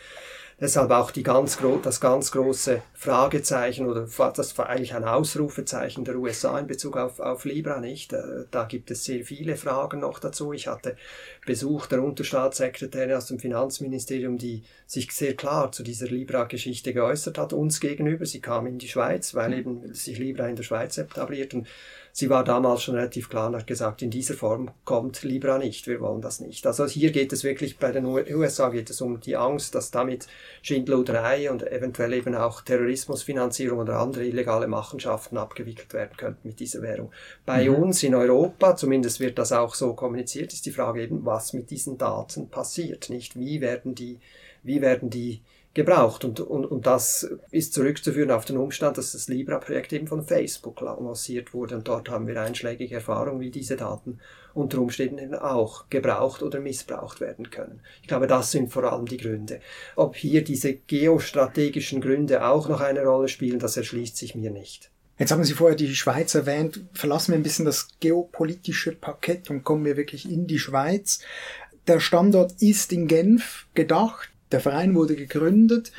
Deshalb 0.60 0.90
auch 0.90 1.12
die 1.12 1.22
ganz 1.22 1.60
das 1.84 2.02
ganz 2.02 2.32
große 2.32 2.82
Fragezeichen 2.96 3.86
oder 3.86 4.08
das 4.34 4.58
war 4.58 4.70
eigentlich 4.70 4.96
ein 4.96 5.04
Ausrufezeichen 5.04 6.04
der 6.04 6.16
USA 6.16 6.58
in 6.58 6.66
Bezug 6.66 6.98
auf, 6.98 7.20
auf 7.20 7.46
Libra 7.46 7.80
nicht. 7.80 8.12
Äh, 8.14 8.46
da 8.50 8.64
gibt 8.64 8.90
es 8.90 9.04
sehr 9.04 9.24
viele 9.24 9.56
Fragen 9.56 10.00
noch 10.00 10.18
dazu. 10.18 10.54
Ich 10.54 10.66
hatte 10.66 10.98
Besuch 11.46 11.86
der 11.86 12.02
Unterstaatssekretärin 12.02 13.14
aus 13.14 13.28
dem 13.28 13.38
Finanzministerium, 13.38 14.40
die 14.40 14.64
sich 14.88 15.12
sehr 15.12 15.36
klar 15.36 15.72
zu 15.72 15.84
dieser 15.84 16.08
Libra-Geschichte 16.08 16.92
geäußert 16.92 17.38
hat, 17.38 17.54
uns 17.54 17.80
gegenüber. 17.80 18.26
Sie 18.26 18.42
kam 18.42 18.66
in 18.66 18.80
die 18.80 18.88
Schweiz, 18.88 19.36
weil 19.36 19.54
eben 19.54 19.94
sich 19.94 20.18
Libra 20.18 20.48
in 20.48 20.56
der 20.56 20.64
Schweiz 20.64 20.98
etabliert 20.98 21.54
und 21.54 21.68
sie 22.18 22.32
war 22.32 22.44
damals 22.44 22.82
schon 22.82 22.96
relativ 22.96 23.30
klar 23.30 23.48
und 23.48 23.56
hat 23.56 23.68
gesagt, 23.68 24.02
in 24.02 24.10
dieser 24.10 24.34
Form 24.34 24.72
kommt 24.86 25.22
Libra 25.22 25.60
nicht, 25.60 25.86
wir 25.86 26.02
wollen 26.02 26.20
das 26.20 26.40
nicht. 26.40 26.66
Also 26.66 26.88
hier 26.88 27.12
geht 27.12 27.32
es 27.32 27.44
wirklich, 27.44 27.78
bei 27.78 27.92
den 27.92 28.08
USA 28.08 28.70
geht 28.70 28.90
es 28.90 29.02
um 29.02 29.20
die 29.20 29.36
Angst, 29.36 29.76
dass 29.76 29.92
damit 29.92 30.26
Schindluderei 30.64 31.52
und 31.52 31.62
eventuell 31.72 32.14
eben 32.14 32.34
auch 32.34 32.62
Terrorismusfinanzierung 32.62 33.78
oder 33.78 34.00
andere 34.00 34.26
illegale 34.26 34.68
Machenschaften 34.68 35.38
abgewickelt 35.38 35.94
werden 35.94 36.18
könnten 36.18 36.48
mit 36.48 36.60
dieser 36.60 36.82
Währung. 36.82 37.12
Bei 37.46 37.70
mhm. 37.70 37.76
uns 37.76 38.02
in 38.02 38.16
Europa, 38.16 38.76
zumindest 38.76 39.20
wird 39.20 39.38
das 39.38 39.52
auch 39.52 39.76
so 39.76 39.94
kommuniziert, 39.94 40.54
ist 40.54 40.66
die 40.66 40.72
Frage 40.72 41.04
eben, 41.04 41.24
was 41.24 41.54
mit 41.54 41.70
diesen 41.70 42.00
Daten 42.00 42.50
passiert, 42.50 43.12
nicht? 43.12 43.38
Wie 43.38 43.62
werden 43.62 43.94
die, 43.94 44.20
wie 44.64 44.82
werden 44.82 45.12
die 45.12 45.44
gebraucht. 45.78 46.26
Und, 46.26 46.42
und, 46.42 46.66
und 46.66 46.86
das 46.86 47.30
ist 47.52 47.74
zurückzuführen 47.74 48.32
auf 48.32 48.44
den 48.44 48.58
Umstand, 48.58 48.98
dass 48.98 49.14
das 49.14 49.30
Libra-Projekt 49.30 49.94
eben 49.94 50.08
von 50.08 50.26
Facebook 50.26 50.82
lanciert 50.82 51.54
wurde. 51.54 51.76
Und 51.76 51.88
dort 51.88 52.10
haben 52.10 52.28
wir 52.28 52.42
einschlägige 52.42 52.96
Erfahrungen, 52.96 53.40
wie 53.40 53.52
diese 53.52 53.78
Daten 53.78 54.20
unter 54.54 54.80
Umständen 54.80 55.36
auch 55.36 55.88
gebraucht 55.90 56.42
oder 56.42 56.60
missbraucht 56.60 57.22
werden 57.22 57.52
können. 57.52 57.82
Ich 58.02 58.08
glaube, 58.08 58.28
das 58.28 58.52
sind 58.52 58.74
vor 58.74 58.92
allem 58.92 59.06
die 59.06 59.18
Gründe. 59.18 59.62
Ob 59.96 60.16
hier 60.16 60.44
diese 60.44 60.74
geostrategischen 60.74 62.02
Gründe 62.02 62.46
auch 62.46 62.68
noch 62.68 62.82
eine 62.82 63.04
Rolle 63.04 63.28
spielen, 63.28 63.60
das 63.60 63.78
erschließt 63.78 64.18
sich 64.18 64.36
mir 64.36 64.50
nicht. 64.50 64.92
Jetzt 65.20 65.32
haben 65.32 65.44
Sie 65.44 65.54
vorher 65.54 65.78
die 65.78 65.96
Schweiz 65.96 66.36
erwähnt. 66.36 66.86
Verlassen 66.94 67.32
wir 67.32 67.40
ein 67.40 67.44
bisschen 67.44 67.66
das 67.66 67.88
geopolitische 68.00 68.94
Parkett 68.94 69.50
und 69.50 69.64
kommen 69.64 69.86
wir 69.86 69.96
wirklich 69.96 70.30
in 70.30 70.48
die 70.48 70.60
Schweiz. 70.60 71.20
Der 71.88 72.00
Standort 72.00 72.62
ist 72.62 72.92
in 72.92 73.08
Genf 73.08 73.68
gedacht 73.74 74.30
der 74.52 74.60
Verein 74.60 74.96
wurde 74.96 75.16
gegründet. 75.16 75.92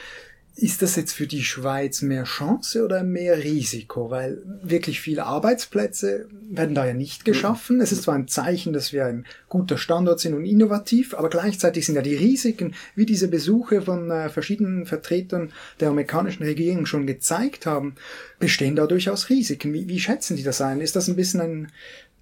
Ist 0.60 0.82
das 0.82 0.96
jetzt 0.96 1.12
für 1.12 1.28
die 1.28 1.44
Schweiz 1.44 2.02
mehr 2.02 2.24
Chance 2.24 2.84
oder 2.84 3.04
mehr 3.04 3.44
Risiko? 3.44 4.10
Weil 4.10 4.42
wirklich 4.60 5.00
viele 5.00 5.24
Arbeitsplätze 5.24 6.26
werden 6.50 6.74
da 6.74 6.84
ja 6.84 6.94
nicht 6.94 7.24
geschaffen. 7.24 7.80
Es 7.80 7.92
ist 7.92 8.02
zwar 8.02 8.16
ein 8.16 8.26
Zeichen, 8.26 8.72
dass 8.72 8.92
wir 8.92 9.06
ein 9.06 9.24
guter 9.48 9.78
Standort 9.78 10.18
sind 10.18 10.34
und 10.34 10.44
innovativ, 10.44 11.14
aber 11.14 11.30
gleichzeitig 11.30 11.86
sind 11.86 11.94
ja 11.94 12.02
die 12.02 12.16
Risiken, 12.16 12.74
wie 12.96 13.06
diese 13.06 13.28
Besuche 13.28 13.82
von 13.82 14.10
äh, 14.10 14.30
verschiedenen 14.30 14.84
Vertretern 14.84 15.52
der 15.78 15.90
amerikanischen 15.90 16.42
Regierung 16.42 16.86
schon 16.86 17.06
gezeigt 17.06 17.64
haben, 17.64 17.94
bestehen 18.40 18.74
da 18.74 18.88
durchaus 18.88 19.30
Risiken. 19.30 19.72
Wie, 19.72 19.86
wie 19.86 20.00
schätzen 20.00 20.36
die 20.36 20.42
das 20.42 20.60
ein? 20.60 20.80
Ist 20.80 20.96
das 20.96 21.06
ein 21.06 21.14
bisschen 21.14 21.40
ein 21.40 21.72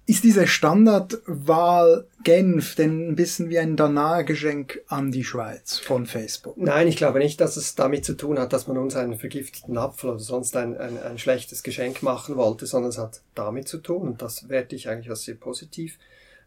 ist 0.07 0.23
diese 0.23 0.47
Standardwahl 0.47 2.07
Genf 2.23 2.75
denn 2.75 3.09
ein 3.09 3.15
bisschen 3.17 3.49
wie 3.49 3.59
ein 3.59 3.75
Danargeschenk 3.75 4.81
an 4.87 5.11
die 5.11 5.25
Schweiz 5.25 5.79
von 5.79 6.05
Facebook? 6.05 6.57
Nein, 6.57 6.87
ich 6.87 6.95
glaube 6.95 7.19
nicht, 7.19 7.41
dass 7.41 7.57
es 7.57 7.75
damit 7.75 8.05
zu 8.05 8.15
tun 8.15 8.39
hat, 8.39 8.53
dass 8.53 8.67
man 8.67 8.77
uns 8.77 8.95
einen 8.95 9.19
vergifteten 9.19 9.77
Apfel 9.77 10.11
oder 10.11 10.19
sonst 10.19 10.55
ein, 10.55 10.77
ein, 10.77 10.97
ein 10.97 11.17
schlechtes 11.17 11.61
Geschenk 11.61 12.03
machen 12.03 12.37
wollte, 12.37 12.65
sondern 12.65 12.89
es 12.89 12.97
hat 12.97 13.21
damit 13.35 13.67
zu 13.67 13.79
tun, 13.79 14.07
und 14.07 14.21
das 14.21 14.47
werte 14.47 14.77
ich 14.77 14.87
eigentlich 14.87 15.09
als 15.09 15.23
sehr 15.23 15.35
positiv, 15.35 15.99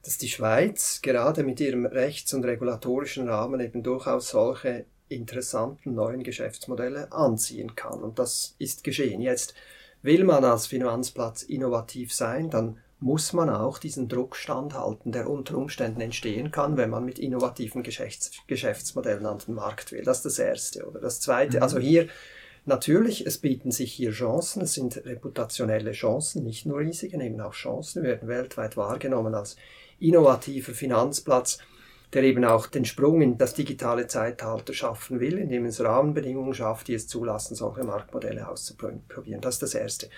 dass 0.02 0.16
die 0.16 0.28
Schweiz 0.28 1.00
gerade 1.02 1.42
mit 1.42 1.60
ihrem 1.60 1.84
rechts- 1.84 2.32
und 2.32 2.46
regulatorischen 2.46 3.28
Rahmen 3.28 3.60
eben 3.60 3.82
durchaus 3.82 4.30
solche 4.30 4.86
interessanten 5.08 5.94
neuen 5.94 6.22
Geschäftsmodelle 6.22 7.12
anziehen 7.12 7.74
kann. 7.74 8.00
Und 8.00 8.18
das 8.18 8.54
ist 8.58 8.84
geschehen. 8.84 9.20
Jetzt 9.20 9.54
will 10.00 10.24
man 10.24 10.44
als 10.44 10.66
Finanzplatz 10.66 11.42
innovativ 11.42 12.14
sein, 12.14 12.48
dann 12.48 12.78
muss 13.00 13.32
man 13.32 13.48
auch 13.48 13.78
diesen 13.78 14.08
Druck 14.08 14.36
standhalten, 14.36 15.10
der 15.10 15.28
unter 15.28 15.56
Umständen 15.56 16.00
entstehen 16.00 16.50
kann, 16.50 16.76
wenn 16.76 16.90
man 16.90 17.04
mit 17.04 17.18
innovativen 17.18 17.82
Geschäfts 17.82 18.32
Geschäftsmodellen 18.46 19.26
an 19.26 19.38
den 19.38 19.54
Markt 19.54 19.90
will. 19.92 20.04
Das 20.04 20.18
ist 20.18 20.26
das 20.26 20.38
Erste. 20.38 20.86
Oder 20.86 21.00
das 21.00 21.20
Zweite, 21.20 21.58
mhm. 21.58 21.62
also 21.62 21.78
hier 21.78 22.08
Natürlich, 22.66 23.26
es 23.26 23.38
bieten 23.38 23.70
sich 23.70 23.92
hier 23.92 24.10
Chancen, 24.10 24.62
es 24.62 24.74
sind 24.74 25.04
reputationelle 25.06 25.92
Chancen, 25.92 26.44
nicht 26.44 26.66
nur 26.66 26.80
Risiken, 26.80 27.20
eben 27.22 27.40
auch 27.40 27.54
Chancen. 27.54 28.02
Wir 28.02 28.10
werden 28.10 28.28
weltweit 28.28 28.76
wahrgenommen 28.76 29.34
als 29.34 29.56
innovativer 29.98 30.72
Finanzplatz, 30.72 31.58
der 32.12 32.22
eben 32.22 32.44
auch 32.44 32.66
den 32.66 32.84
Sprung 32.84 33.22
in 33.22 33.38
das 33.38 33.54
digitale 33.54 34.08
Zeitalter 34.08 34.74
schaffen 34.74 35.20
will, 35.20 35.38
indem 35.38 35.64
es 35.64 35.82
Rahmenbedingungen 35.82 36.52
schafft, 36.52 36.88
die 36.88 36.94
es 36.94 37.08
zulassen, 37.08 37.54
solche 37.54 37.82
Marktmodelle 37.82 38.46
auszuprobieren. 38.46 39.40
Das 39.40 39.54
ist 39.54 39.62
das 39.62 39.74
Erste. 39.74 40.10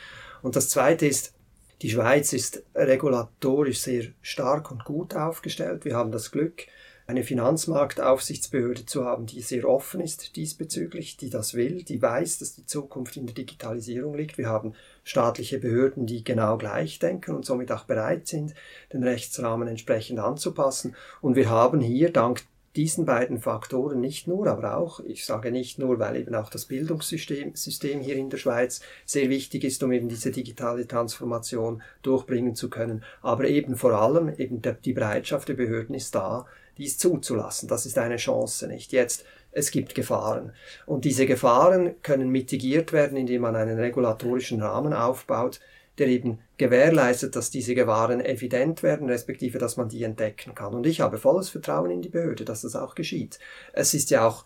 Und 0.42 0.56
das 0.56 0.68
Zweite 0.68 1.06
ist, 1.06 1.34
die 1.82 1.90
Schweiz 1.90 2.32
ist 2.32 2.62
regulatorisch 2.74 3.80
sehr 3.80 4.04
stark 4.20 4.70
und 4.70 4.84
gut 4.84 5.16
aufgestellt. 5.16 5.84
Wir 5.84 5.96
haben 5.96 6.12
das 6.12 6.30
Glück, 6.30 6.66
eine 7.08 7.24
Finanzmarktaufsichtsbehörde 7.24 8.86
zu 8.86 9.04
haben, 9.04 9.26
die 9.26 9.40
sehr 9.40 9.68
offen 9.68 10.00
ist 10.00 10.36
diesbezüglich, 10.36 11.16
die 11.16 11.28
das 11.28 11.54
will, 11.54 11.82
die 11.82 12.00
weiß, 12.00 12.38
dass 12.38 12.54
die 12.54 12.66
Zukunft 12.66 13.16
in 13.16 13.26
der 13.26 13.34
Digitalisierung 13.34 14.14
liegt. 14.14 14.38
Wir 14.38 14.48
haben 14.48 14.74
staatliche 15.02 15.58
Behörden, 15.58 16.06
die 16.06 16.22
genau 16.22 16.56
gleich 16.56 17.00
denken 17.00 17.34
und 17.34 17.44
somit 17.44 17.72
auch 17.72 17.84
bereit 17.84 18.28
sind, 18.28 18.54
den 18.92 19.02
Rechtsrahmen 19.02 19.66
entsprechend 19.66 20.20
anzupassen. 20.20 20.94
Und 21.20 21.34
wir 21.34 21.50
haben 21.50 21.80
hier 21.80 22.12
dank 22.12 22.44
diesen 22.76 23.04
beiden 23.04 23.38
Faktoren 23.38 24.00
nicht 24.00 24.26
nur, 24.26 24.46
aber 24.46 24.76
auch, 24.76 25.00
ich 25.00 25.26
sage 25.26 25.50
nicht 25.50 25.78
nur, 25.78 25.98
weil 25.98 26.16
eben 26.16 26.34
auch 26.34 26.48
das 26.48 26.64
Bildungssystem 26.64 27.54
System 27.54 28.00
hier 28.00 28.16
in 28.16 28.30
der 28.30 28.38
Schweiz 28.38 28.80
sehr 29.04 29.28
wichtig 29.28 29.64
ist, 29.64 29.82
um 29.82 29.92
eben 29.92 30.08
diese 30.08 30.30
digitale 30.30 30.86
Transformation 30.86 31.82
durchbringen 32.02 32.54
zu 32.54 32.70
können, 32.70 33.04
aber 33.20 33.44
eben 33.48 33.76
vor 33.76 33.92
allem 33.92 34.34
eben 34.38 34.62
der, 34.62 34.74
die 34.74 34.94
Bereitschaft 34.94 35.48
der 35.48 35.54
Behörden 35.54 35.94
ist 35.94 36.14
da, 36.14 36.46
dies 36.78 36.96
zuzulassen. 36.96 37.68
Das 37.68 37.84
ist 37.84 37.98
eine 37.98 38.16
Chance, 38.16 38.66
nicht? 38.66 38.92
Jetzt, 38.92 39.26
es 39.50 39.70
gibt 39.70 39.94
Gefahren. 39.94 40.52
Und 40.86 41.04
diese 41.04 41.26
Gefahren 41.26 41.94
können 42.02 42.30
mitigiert 42.30 42.92
werden, 42.94 43.18
indem 43.18 43.42
man 43.42 43.54
einen 43.54 43.78
regulatorischen 43.78 44.62
Rahmen 44.62 44.94
aufbaut, 44.94 45.60
der 45.98 46.06
eben 46.06 46.38
gewährleistet, 46.62 47.34
dass 47.34 47.50
diese 47.50 47.74
Gefahren 47.74 48.24
evident 48.24 48.82
werden, 48.82 49.08
respektive 49.08 49.58
dass 49.58 49.76
man 49.76 49.88
die 49.88 50.04
entdecken 50.04 50.54
kann. 50.54 50.74
Und 50.74 50.86
ich 50.86 51.00
habe 51.00 51.18
volles 51.18 51.48
Vertrauen 51.48 51.90
in 51.90 52.02
die 52.02 52.08
Behörde, 52.08 52.44
dass 52.44 52.62
das 52.62 52.76
auch 52.76 52.94
geschieht. 52.94 53.40
Es 53.72 53.94
ist 53.94 54.10
ja 54.10 54.26
auch 54.26 54.44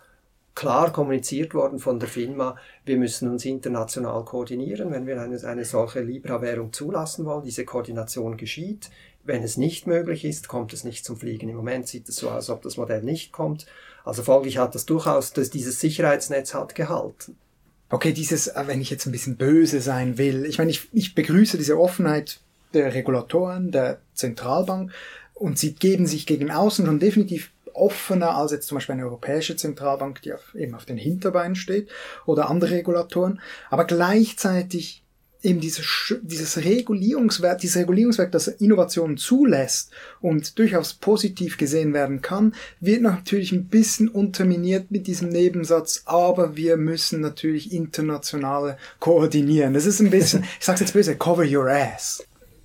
klar 0.54 0.92
kommuniziert 0.92 1.52
worden 1.52 1.78
von 1.78 2.00
der 2.00 2.08
FINMA, 2.08 2.56
wir 2.86 2.96
müssen 2.96 3.30
uns 3.30 3.44
international 3.44 4.24
koordinieren, 4.24 4.90
wenn 4.90 5.06
wir 5.06 5.20
eine, 5.20 5.42
eine 5.44 5.66
solche 5.66 6.00
Libra-Währung 6.00 6.72
zulassen 6.72 7.26
wollen. 7.26 7.44
Diese 7.44 7.66
Koordination 7.66 8.38
geschieht. 8.38 8.88
Wenn 9.22 9.42
es 9.42 9.56
nicht 9.56 9.86
möglich 9.86 10.24
ist, 10.24 10.48
kommt 10.48 10.72
es 10.72 10.84
nicht 10.84 11.04
zum 11.04 11.16
Fliegen. 11.16 11.48
Im 11.48 11.56
Moment 11.56 11.86
sieht 11.86 12.08
es 12.08 12.16
so 12.16 12.28
aus, 12.28 12.34
als 12.36 12.50
ob 12.50 12.62
das 12.62 12.78
Modell 12.78 13.02
nicht 13.02 13.32
kommt. 13.32 13.66
Also 14.04 14.22
folglich 14.22 14.56
hat 14.56 14.74
das 14.74 14.86
durchaus, 14.86 15.32
dass 15.32 15.50
dieses 15.50 15.80
Sicherheitsnetz 15.80 16.54
hat 16.54 16.74
gehalten. 16.74 17.36
Okay, 17.88 18.12
dieses, 18.12 18.48
äh, 18.48 18.64
wenn 18.66 18.80
ich 18.80 18.90
jetzt 18.90 19.06
ein 19.06 19.12
bisschen 19.12 19.36
böse 19.36 19.80
sein 19.80 20.18
will, 20.18 20.44
ich 20.44 20.58
meine, 20.58 20.70
ich, 20.70 20.88
ich 20.92 21.14
begrüße 21.14 21.56
diese 21.56 21.78
Offenheit 21.78 22.40
der 22.74 22.94
Regulatoren, 22.94 23.70
der 23.70 24.00
Zentralbank 24.14 24.92
und 25.34 25.58
sie 25.58 25.74
geben 25.74 26.06
sich 26.06 26.26
gegen 26.26 26.50
außen 26.50 26.84
schon 26.84 26.98
definitiv 26.98 27.52
offener 27.74 28.36
als 28.36 28.52
jetzt 28.52 28.68
zum 28.68 28.76
Beispiel 28.76 28.94
eine 28.94 29.04
europäische 29.04 29.54
Zentralbank, 29.54 30.22
die 30.22 30.32
auf, 30.32 30.54
eben 30.54 30.74
auf 30.74 30.86
den 30.86 30.96
Hinterbeinen 30.96 31.56
steht 31.56 31.88
oder 32.24 32.50
andere 32.50 32.72
Regulatoren. 32.72 33.40
Aber 33.70 33.84
gleichzeitig 33.84 35.02
eben 35.46 35.60
dieses, 35.60 35.86
dieses 36.22 36.58
Regulierungswerk, 36.58 37.58
dieses 37.60 37.76
Regulierungswerk, 37.76 38.32
das 38.32 38.48
Innovationen 38.48 39.16
zulässt 39.16 39.90
und 40.20 40.58
durchaus 40.58 40.94
positiv 40.94 41.56
gesehen 41.56 41.94
werden 41.94 42.20
kann, 42.20 42.54
wird 42.80 43.02
natürlich 43.02 43.52
ein 43.52 43.66
bisschen 43.66 44.08
unterminiert 44.08 44.90
mit 44.90 45.06
diesem 45.06 45.28
Nebensatz, 45.28 46.02
aber 46.04 46.56
wir 46.56 46.76
müssen 46.76 47.20
natürlich 47.20 47.72
internationale 47.72 48.76
koordinieren. 48.98 49.72
Das 49.72 49.86
ist 49.86 50.00
ein 50.00 50.10
bisschen, 50.10 50.42
ich 50.58 50.66
sag's 50.66 50.80
jetzt 50.80 50.92
böse, 50.92 51.16
cover 51.16 51.44
your 51.46 51.68
ass. 51.70 52.24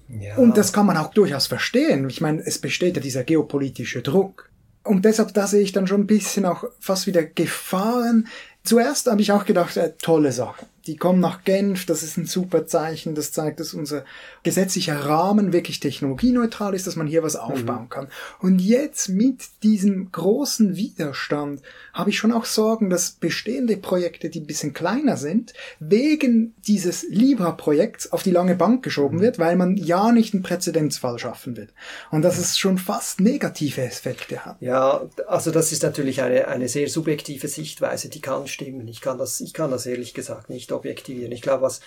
Ja. 0.09 0.35
Und 0.35 0.57
das 0.57 0.73
kann 0.73 0.87
man 0.87 0.97
auch 0.97 1.13
durchaus 1.13 1.47
verstehen. 1.47 2.09
Ich 2.09 2.19
meine, 2.19 2.41
es 2.45 2.57
besteht 2.57 2.97
ja 2.97 3.01
dieser 3.01 3.23
geopolitische 3.23 4.01
Druck. 4.01 4.49
Und 4.83 5.05
deshalb, 5.05 5.33
da 5.35 5.45
sehe 5.45 5.61
ich 5.61 5.71
dann 5.71 5.87
schon 5.87 6.01
ein 6.01 6.07
bisschen 6.07 6.43
auch 6.45 6.65
fast 6.79 7.05
wieder 7.05 7.23
Gefahren. 7.23 8.27
Zuerst 8.63 9.09
habe 9.09 9.21
ich 9.21 9.31
auch 9.31 9.45
gedacht, 9.45 9.77
äh, 9.77 9.93
tolle 10.01 10.31
Sache 10.31 10.65
die 10.87 10.95
kommen 10.95 11.19
nach 11.19 11.43
Genf, 11.43 11.85
das 11.85 12.03
ist 12.03 12.17
ein 12.17 12.25
super 12.25 12.65
Zeichen, 12.65 13.15
das 13.15 13.31
zeigt, 13.31 13.59
dass 13.59 13.73
unser 13.73 14.03
gesetzlicher 14.43 15.05
Rahmen 15.05 15.53
wirklich 15.53 15.79
technologieneutral 15.79 16.73
ist, 16.73 16.87
dass 16.87 16.95
man 16.95 17.07
hier 17.07 17.23
was 17.23 17.35
mhm. 17.35 17.41
aufbauen 17.41 17.89
kann. 17.89 18.07
Und 18.39 18.59
jetzt 18.59 19.09
mit 19.09 19.43
diesem 19.63 20.11
großen 20.11 20.75
Widerstand 20.75 21.61
habe 21.93 22.09
ich 22.09 22.17
schon 22.17 22.31
auch 22.31 22.45
Sorgen, 22.45 22.89
dass 22.89 23.11
bestehende 23.11 23.77
Projekte, 23.77 24.29
die 24.29 24.41
ein 24.41 24.47
bisschen 24.47 24.73
kleiner 24.73 25.17
sind, 25.17 25.53
wegen 25.79 26.55
dieses 26.65 27.03
Libra-Projekts 27.09 28.11
auf 28.11 28.23
die 28.23 28.31
lange 28.31 28.55
Bank 28.55 28.83
geschoben 28.83 29.17
mhm. 29.17 29.21
wird, 29.21 29.39
weil 29.39 29.55
man 29.55 29.77
ja 29.77 30.11
nicht 30.11 30.33
einen 30.33 30.43
Präzedenzfall 30.43 31.19
schaffen 31.19 31.57
will. 31.57 31.69
Und 32.09 32.23
dass 32.23 32.37
es 32.37 32.57
schon 32.57 32.77
fast 32.77 33.19
negative 33.19 33.81
Effekte 33.81 34.45
hat. 34.45 34.57
Ja, 34.61 35.01
also 35.27 35.51
das 35.51 35.71
ist 35.71 35.83
natürlich 35.83 36.21
eine, 36.21 36.47
eine 36.47 36.67
sehr 36.67 36.87
subjektive 36.87 37.47
Sichtweise, 37.47 38.09
die 38.09 38.21
kann 38.21 38.47
stimmen. 38.47 38.87
Ich 38.87 39.01
kann 39.01 39.17
das, 39.17 39.41
ich 39.41 39.53
kann 39.53 39.71
das 39.71 39.85
ehrlich 39.85 40.13
gesagt 40.13 40.49
nicht 40.49 40.70
objektivieren. 40.71 41.31
Ich 41.31 41.41
glaube, 41.41 41.63
was 41.63 41.81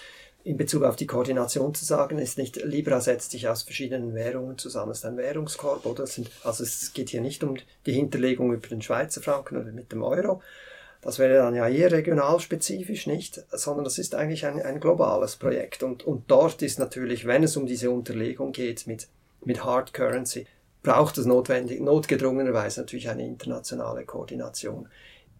in 0.44 0.58
Bezug 0.58 0.82
auf 0.82 0.96
die 0.96 1.06
Koordination 1.06 1.74
zu 1.74 1.84
sagen 1.84 2.18
ist 2.18 2.36
nicht, 2.36 2.56
Libra 2.62 3.00
setzt 3.00 3.30
sich 3.30 3.48
aus 3.48 3.62
verschiedenen 3.62 4.14
Währungen 4.14 4.58
zusammen, 4.58 4.92
es 4.92 4.98
ist 4.98 5.06
ein 5.06 5.16
Währungskorb, 5.16 5.86
oder? 5.86 6.06
Sind, 6.06 6.30
also 6.42 6.62
es 6.62 6.92
geht 6.92 7.08
hier 7.08 7.22
nicht 7.22 7.42
um 7.42 7.56
die 7.86 7.92
Hinterlegung 7.92 8.52
über 8.52 8.68
den 8.68 8.82
Schweizer 8.82 9.22
Franken 9.22 9.56
oder 9.56 9.72
mit 9.72 9.90
dem 9.90 10.02
Euro. 10.02 10.42
Das 11.00 11.18
wäre 11.18 11.36
dann 11.36 11.54
ja 11.54 11.68
eher 11.68 11.92
regionalspezifisch 11.92 13.06
nicht, 13.06 13.42
sondern 13.52 13.84
das 13.84 13.98
ist 13.98 14.14
eigentlich 14.14 14.46
ein, 14.46 14.60
ein 14.62 14.80
globales 14.80 15.36
Projekt. 15.36 15.82
Und, 15.82 16.06
und 16.06 16.30
dort 16.30 16.62
ist 16.62 16.78
natürlich, 16.78 17.26
wenn 17.26 17.42
es 17.42 17.56
um 17.56 17.66
diese 17.66 17.90
Unterlegung 17.90 18.52
geht 18.52 18.86
mit, 18.86 19.08
mit 19.44 19.64
Hard 19.64 19.92
Currency, 19.92 20.46
braucht 20.82 21.18
es 21.18 21.26
notwendig, 21.26 21.80
notgedrungenerweise 21.80 22.80
natürlich 22.80 23.08
eine 23.08 23.26
internationale 23.26 24.04
Koordination. 24.04 24.88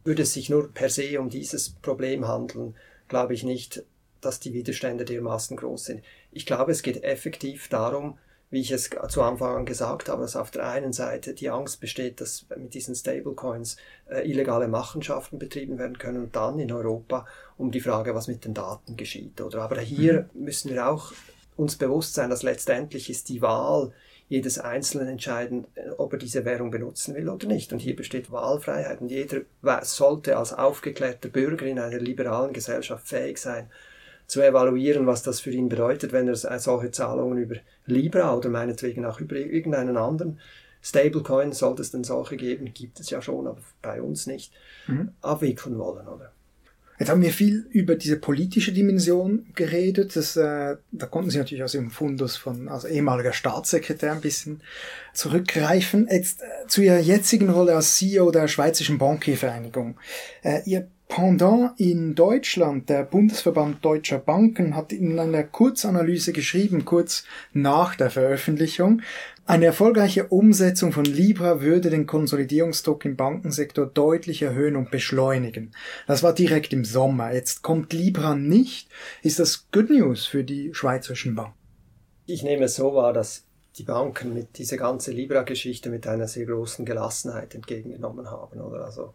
Würde 0.03 0.23
es 0.23 0.33
sich 0.33 0.51
nur 0.51 0.73
per 0.73 0.89
se 0.89 1.19
um 1.21 1.31
dieses 1.31 1.71
Problem 1.71 2.27
handeln, 2.27 2.75
glaube 3.09 3.35
ich 3.35 3.45
nicht, 3.45 3.85
dass 4.21 4.41
die 4.41 4.53
Widerstände 4.53 5.05
dermaßen 5.05 5.57
groß 5.57 5.85
sind. 5.85 6.05
Ich 6.33 6.47
glaube, 6.47 6.73
es 6.73 6.83
geht 6.83 7.05
effektiv 7.05 7.69
darum, 7.69 8.19
wie 8.51 8.61
ich 8.61 8.71
es 8.71 8.89
zu 9.09 9.23
Anfang 9.23 9.57
an 9.57 9.67
gesagt 9.67 10.09
habe, 10.09 10.23
dass 10.23 10.37
auf 10.37 10.51
der 10.51 10.69
einen 10.69 10.93
Seite 10.93 11.35
die 11.35 11.51
Angst 11.51 11.81
besteht, 11.81 12.21
dass 12.21 12.47
mit 12.57 12.73
diesen 12.73 12.95
Stablecoins 12.95 13.77
äh, 14.09 14.29
illegale 14.31 14.69
Machenschaften 14.69 15.39
betrieben 15.39 15.79
werden 15.79 15.99
können 15.99 16.23
und 16.23 16.37
dann 16.37 16.59
in 16.59 16.71
Europa 16.71 17.27
um 17.59 17.73
die 17.73 17.81
Frage, 17.81 18.15
was 18.15 18.29
mit 18.29 18.45
den 18.45 18.55
Daten 18.55 18.97
geschieht. 18.97 19.41
Oder 19.41 19.63
aber 19.63 19.81
hier 19.81 20.29
mhm. 20.33 20.45
müssen 20.45 20.71
wir 20.71 20.89
auch 20.89 21.13
uns 21.57 21.77
bewusst 21.77 22.15
sein, 22.15 22.31
dass 22.31 22.43
letztendlich 22.43 23.11
ist 23.11 23.29
die 23.29 23.43
Wahl 23.43 23.93
jedes 24.28 24.59
Einzelnen 24.59 25.09
entscheiden, 25.09 25.66
äh, 25.75 25.90
ob 25.99 26.12
er 26.12 26.19
diese 26.19 26.45
Währung 26.45 26.71
benutzen 26.71 27.14
will 27.14 27.28
oder 27.28 27.47
nicht. 27.47 27.73
Und 27.73 27.81
hier 27.81 27.97
besteht 27.97 28.31
Wahlfreiheit 28.31 29.00
und 29.00 29.09
jeder 29.09 29.43
sollte 29.83 30.37
als 30.37 30.52
aufgeklärter 30.52 31.28
Bürger 31.28 31.66
in 31.66 31.78
einer 31.78 31.99
liberalen 31.99 32.52
Gesellschaft 32.52 33.07
fähig 33.07 33.38
sein, 33.38 33.71
zu 34.26 34.40
evaluieren, 34.40 35.07
was 35.07 35.23
das 35.23 35.40
für 35.40 35.50
ihn 35.50 35.69
bedeutet, 35.69 36.12
wenn 36.12 36.28
er 36.28 36.37
solche 36.37 36.90
Zahlungen 36.90 37.38
über 37.38 37.57
Libra 37.87 38.35
oder 38.35 38.49
meinetwegen 38.49 39.04
auch 39.04 39.21
über 39.21 39.37
irgendeinen 39.37 39.99
anderen 39.99 40.40
Stablecoin, 40.85 41.52
sollte 41.52 41.83
es 41.83 41.90
denn 41.90 42.04
solche 42.04 42.37
geben, 42.37 42.73
gibt 42.75 43.00
es 43.00 43.11
ja 43.11 43.23
schon, 43.23 43.47
aber 43.47 43.61
bei 43.81 44.02
uns 44.02 44.26
nicht, 44.26 44.52
mhm. 44.87 45.12
abwickeln 45.23 45.78
wollen, 45.78 46.07
oder? 46.09 46.34
Jetzt 46.99 47.09
haben 47.09 47.23
wir 47.23 47.33
viel 47.33 47.67
über 47.71 47.97
diese 47.97 48.17
politische 48.17 48.73
Dimension 48.73 49.47
geredet. 49.55 50.15
Das, 50.15 50.37
äh, 50.37 50.77
da 50.93 51.07
konnten 51.07 51.31
Sie 51.31 51.39
natürlich 51.39 51.65
aus 51.65 51.75
Ihrem 51.75 51.91
Fundus 51.91 52.37
von 52.37 52.69
als 52.69 52.85
ehemaliger 52.85 53.33
Staatssekretär 53.33 54.13
ein 54.13 54.21
bisschen 54.21 54.61
zurückgreifen. 55.13 56.07
Jetzt 56.11 56.43
äh, 56.43 56.67
zu 56.69 56.83
Ihrer 56.83 56.99
jetzigen 56.99 57.51
Rolle 57.51 57.75
als 57.75 57.97
CEO 57.97 58.31
der 58.31 58.47
Schweizerischen 58.47 58.99
Bankiervereinigung. 58.99 59.97
Äh, 60.43 60.61
Ihr 60.67 60.89
Pendant 61.07 61.79
in 61.79 62.15
Deutschland, 62.15 62.89
der 62.89 63.05
Bundesverband 63.05 63.85
Deutscher 63.85 64.19
Banken, 64.19 64.75
hat 64.75 64.93
in 64.93 65.19
einer 65.19 65.45
Kurzanalyse 65.45 66.33
geschrieben, 66.33 66.85
kurz 66.85 67.25
nach 67.53 67.95
der 67.95 68.11
Veröffentlichung, 68.11 69.03
eine 69.47 69.67
erfolgreiche 69.67 70.29
Umsetzung 70.29 70.93
von 70.93 71.05
Libra 71.05 71.61
würde 71.61 71.91
den 71.91 72.07
Konsolidierungsdruck 72.07 73.05
im 73.05 73.17
Bankensektor 73.17 73.87
deutlich 73.87 74.41
erhöhen 74.41 74.75
und 74.75 74.91
beschleunigen. 74.91 75.73
Das 76.07 76.23
war 76.23 76.33
direkt 76.33 76.73
im 76.73 76.85
Sommer. 76.85 77.33
Jetzt 77.35 77.63
kommt 77.63 77.93
Libra 77.93 78.35
nicht. 78.35 78.89
Ist 79.23 79.39
das 79.39 79.71
Good 79.71 79.91
News 79.91 80.25
für 80.25 80.45
die 80.45 80.73
schweizerischen 80.73 81.35
Banken? 81.35 81.59
Ich 82.25 82.43
nehme 82.43 82.65
es 82.65 82.77
so 82.77 82.95
wahr, 82.95 83.13
dass 83.13 83.45
die 83.77 83.83
Banken 83.83 84.33
mit 84.33 84.57
dieser 84.57 84.79
ganzen 84.79 85.15
Libra-Geschichte 85.15 85.91
mit 85.91 86.07
einer 86.07 86.27
sehr 86.29 86.47
großen 86.47 86.87
Gelassenheit 86.87 87.55
entgegengenommen 87.55 88.31
haben. 88.31 88.63
Oder 88.63 88.87
also 88.87 89.13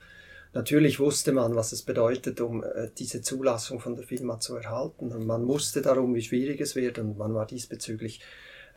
natürlich 0.54 1.00
wusste 1.00 1.32
man, 1.32 1.56
was 1.56 1.72
es 1.72 1.82
bedeutet, 1.82 2.40
um 2.40 2.64
äh, 2.64 2.90
diese 2.98 3.24
Zulassung 3.24 3.80
von 3.80 3.96
der 3.96 4.06
Firma 4.06 4.40
zu 4.40 4.56
erhalten. 4.56 5.12
Und 5.12 5.26
man 5.26 5.48
wusste 5.48 5.82
darum, 5.82 6.14
wie 6.14 6.22
schwierig 6.22 6.62
es 6.62 6.76
wird 6.76 7.00
und 7.00 7.18
man 7.18 7.34
war 7.34 7.48
diesbezüglich 7.48 8.22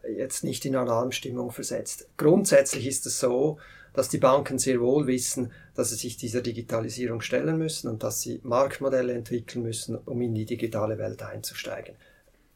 jetzt 0.09 0.45
nicht 0.45 0.65
in 0.65 0.77
Alarmstimmung 0.77 1.51
versetzt. 1.51 2.09
Grundsätzlich 2.17 2.87
ist 2.87 3.07
es 3.07 3.21
so, 3.21 3.59
dass 3.93 4.09
die 4.09 4.19
Banken 4.19 4.59
sehr 4.59 4.81
wohl 4.81 5.07
wissen, 5.07 5.53
dass 5.75 5.91
sie 5.91 5.97
sich 5.97 6.17
dieser 6.17 6.41
Digitalisierung 6.41 7.21
stellen 7.21 7.59
müssen 7.59 7.89
und 7.89 8.03
dass 8.03 8.21
sie 8.21 8.41
Marktmodelle 8.43 9.13
entwickeln 9.13 9.63
müssen, 9.63 9.97
um 9.97 10.21
in 10.23 10.35
die 10.35 10.47
digitale 10.47 10.99
Welt 10.99 11.23
einzusteigen. 11.23 11.95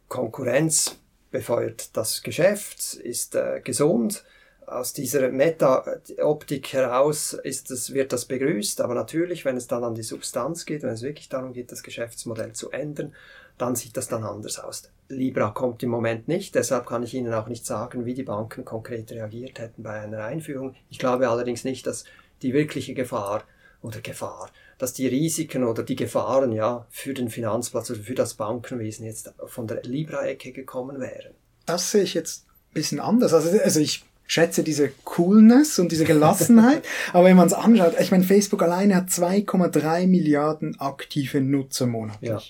Konkurrenz 0.09 0.97
befeuert 1.31 1.97
das 1.97 2.23
Geschäft, 2.23 2.95
ist 2.95 3.35
äh, 3.35 3.61
gesund. 3.62 4.25
Aus 4.67 4.93
dieser 4.93 5.31
Meta-Optik 5.31 6.73
heraus 6.73 7.35
ist 7.35 7.71
das, 7.71 7.93
wird 7.93 8.12
das 8.12 8.25
begrüßt, 8.25 8.81
aber 8.81 8.95
natürlich, 8.95 9.45
wenn 9.45 9.57
es 9.57 9.69
dann 9.69 9.85
an 9.85 9.95
die 9.95 10.03
Substanz 10.03 10.65
geht, 10.65 10.83
wenn 10.83 10.95
es 10.95 11.03
wirklich 11.03 11.29
darum 11.29 11.53
geht, 11.53 11.71
das 11.71 11.85
Geschäftsmodell 11.85 12.53
zu 12.53 12.71
ändern, 12.71 13.15
dann 13.59 13.77
sieht 13.77 13.97
das 13.97 14.09
dann 14.09 14.25
anders 14.25 14.59
aus. 14.59 14.91
Libra 15.09 15.51
kommt 15.51 15.83
im 15.83 15.91
Moment 15.91 16.29
nicht, 16.29 16.55
deshalb 16.55 16.87
kann 16.87 17.03
ich 17.03 17.15
Ihnen 17.15 17.33
auch 17.33 17.47
nicht 17.47 17.65
sagen, 17.65 18.05
wie 18.05 18.15
die 18.15 18.23
Banken 18.23 18.65
konkret 18.65 19.11
reagiert 19.13 19.59
hätten 19.59 19.83
bei 19.83 20.01
einer 20.01 20.25
Einführung. 20.25 20.75
Ich 20.91 20.99
glaube 20.99 21.29
allerdings 21.29 21.65
nicht, 21.65 21.87
dass 21.87 22.05
die 22.43 22.53
wirkliche 22.53 22.95
Gefahr 22.95 23.45
oder 23.83 24.01
Gefahr, 24.01 24.51
dass 24.79 24.93
die 24.93 25.07
Risiken 25.07 25.65
oder 25.65 25.83
die 25.83 25.97
Gefahren 25.97 26.53
ja 26.53 26.87
für 26.91 27.15
den 27.15 27.31
Finanzplatz 27.31 27.91
oder 27.91 28.01
für 28.01 28.15
das 28.15 28.35
Bankenwesen 28.35 29.07
jetzt 29.07 29.33
von 29.47 29.67
der 29.67 29.83
Libra-Ecke 29.83 30.53
gekommen 30.53 31.01
wären. 31.01 31.35
Das 31.67 31.91
sehe 31.91 32.03
ich 32.03 32.15
jetzt 32.15 32.47
ein 32.47 32.75
bisschen 32.75 33.01
anders. 33.01 33.33
Also, 33.33 33.59
also 33.59 33.81
ich 33.81 34.05
schätze 34.26 34.62
diese 34.62 34.90
Coolness 35.04 35.78
und 35.78 35.92
diese 35.92 36.04
Gelassenheit. 36.04 36.85
Aber 37.12 37.25
wenn 37.25 37.37
man 37.37 37.47
es 37.47 37.52
anschaut, 37.52 37.95
ich 38.00 38.11
meine, 38.11 38.25
Facebook 38.25 38.62
alleine 38.62 38.97
hat 38.97 39.09
2,3 39.09 40.06
Milliarden 40.06 40.78
aktive 40.80 41.40
Nutzer 41.40 41.87
monatlich 41.87 42.30
ja. 42.30 42.40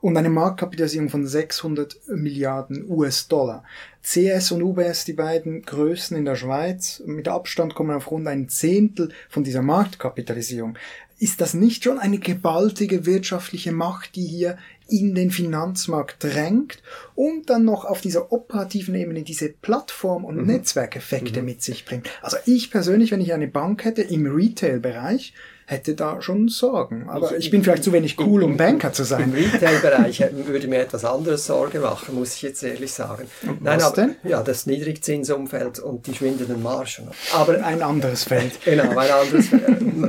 und 0.00 0.16
eine 0.16 0.30
Marktkapitalisierung 0.30 1.08
von 1.08 1.26
600 1.26 1.96
Milliarden 2.08 2.84
US-Dollar. 2.88 3.64
CS 4.02 4.52
und 4.52 4.62
UBS, 4.62 5.04
die 5.04 5.14
beiden 5.14 5.62
größten 5.62 6.16
in 6.16 6.24
der 6.24 6.36
Schweiz, 6.36 7.02
mit 7.06 7.26
Abstand 7.26 7.74
kommen 7.74 7.90
auf 7.90 8.10
rund 8.10 8.28
ein 8.28 8.48
Zehntel 8.48 9.10
von 9.28 9.42
dieser 9.42 9.62
Marktkapitalisierung. 9.62 10.78
Ist 11.18 11.40
das 11.40 11.54
nicht 11.54 11.82
schon 11.82 11.98
eine 11.98 12.18
gewaltige 12.18 13.04
wirtschaftliche 13.04 13.72
Macht, 13.72 14.14
die 14.14 14.26
hier 14.26 14.58
in 14.88 15.14
den 15.14 15.30
Finanzmarkt 15.30 16.22
drängt 16.22 16.82
und 17.14 17.50
dann 17.50 17.64
noch 17.64 17.84
auf 17.84 18.00
dieser 18.00 18.32
operativen 18.32 18.94
Ebene 18.94 19.22
diese 19.22 19.48
Plattform- 19.48 20.24
und 20.24 20.36
mhm. 20.36 20.46
Netzwerkeffekte 20.46 21.40
mhm. 21.40 21.46
mit 21.46 21.62
sich 21.62 21.84
bringt. 21.84 22.08
Also 22.22 22.36
ich 22.46 22.70
persönlich, 22.70 23.10
wenn 23.10 23.20
ich 23.20 23.32
eine 23.32 23.48
Bank 23.48 23.84
hätte 23.84 24.02
im 24.02 24.26
Retail-Bereich, 24.26 25.32
hätte 25.66 25.94
da 25.94 26.22
schon 26.22 26.48
Sorgen. 26.48 27.08
Aber 27.08 27.32
ich, 27.32 27.46
ich 27.46 27.50
bin 27.50 27.62
vielleicht 27.62 27.82
zu 27.82 27.92
wenig 27.92 28.18
cool, 28.20 28.44
um 28.44 28.56
Banker 28.56 28.92
zu 28.92 29.04
sein. 29.04 29.24
Im 29.24 29.32
Retail-Bereich 29.32 30.24
würde 30.46 30.68
mir 30.68 30.78
etwas 30.78 31.04
anderes 31.04 31.46
Sorge 31.46 31.80
machen, 31.80 32.14
muss 32.14 32.36
ich 32.36 32.42
jetzt 32.42 32.62
ehrlich 32.62 32.92
sagen. 32.92 33.26
Und 33.42 33.62
Nein, 33.62 33.78
was 33.78 33.84
aber, 33.86 33.96
denn? 33.96 34.16
Ja, 34.22 34.42
das 34.42 34.66
Niedrigzinsumfeld 34.66 35.80
und 35.80 36.06
die 36.06 36.14
schwindenden 36.14 36.62
Margen. 36.62 37.08
Aber 37.34 37.64
ein 37.64 37.82
anderes 37.82 38.24
Feld. 38.24 38.52
genau, 38.64 38.96
ein 38.96 39.10
anderes 39.10 39.48
Feld. 39.48 39.64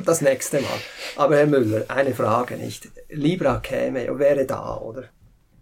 Das 0.05 0.21
nächste 0.21 0.61
Mal. 0.61 0.79
Aber 1.15 1.37
Herr 1.37 1.47
Müller, 1.47 1.85
eine 1.87 2.13
Frage 2.13 2.55
nicht. 2.55 2.89
Libra 3.09 3.59
käme, 3.59 4.19
wäre 4.19 4.45
da, 4.45 4.77
oder? 4.77 5.05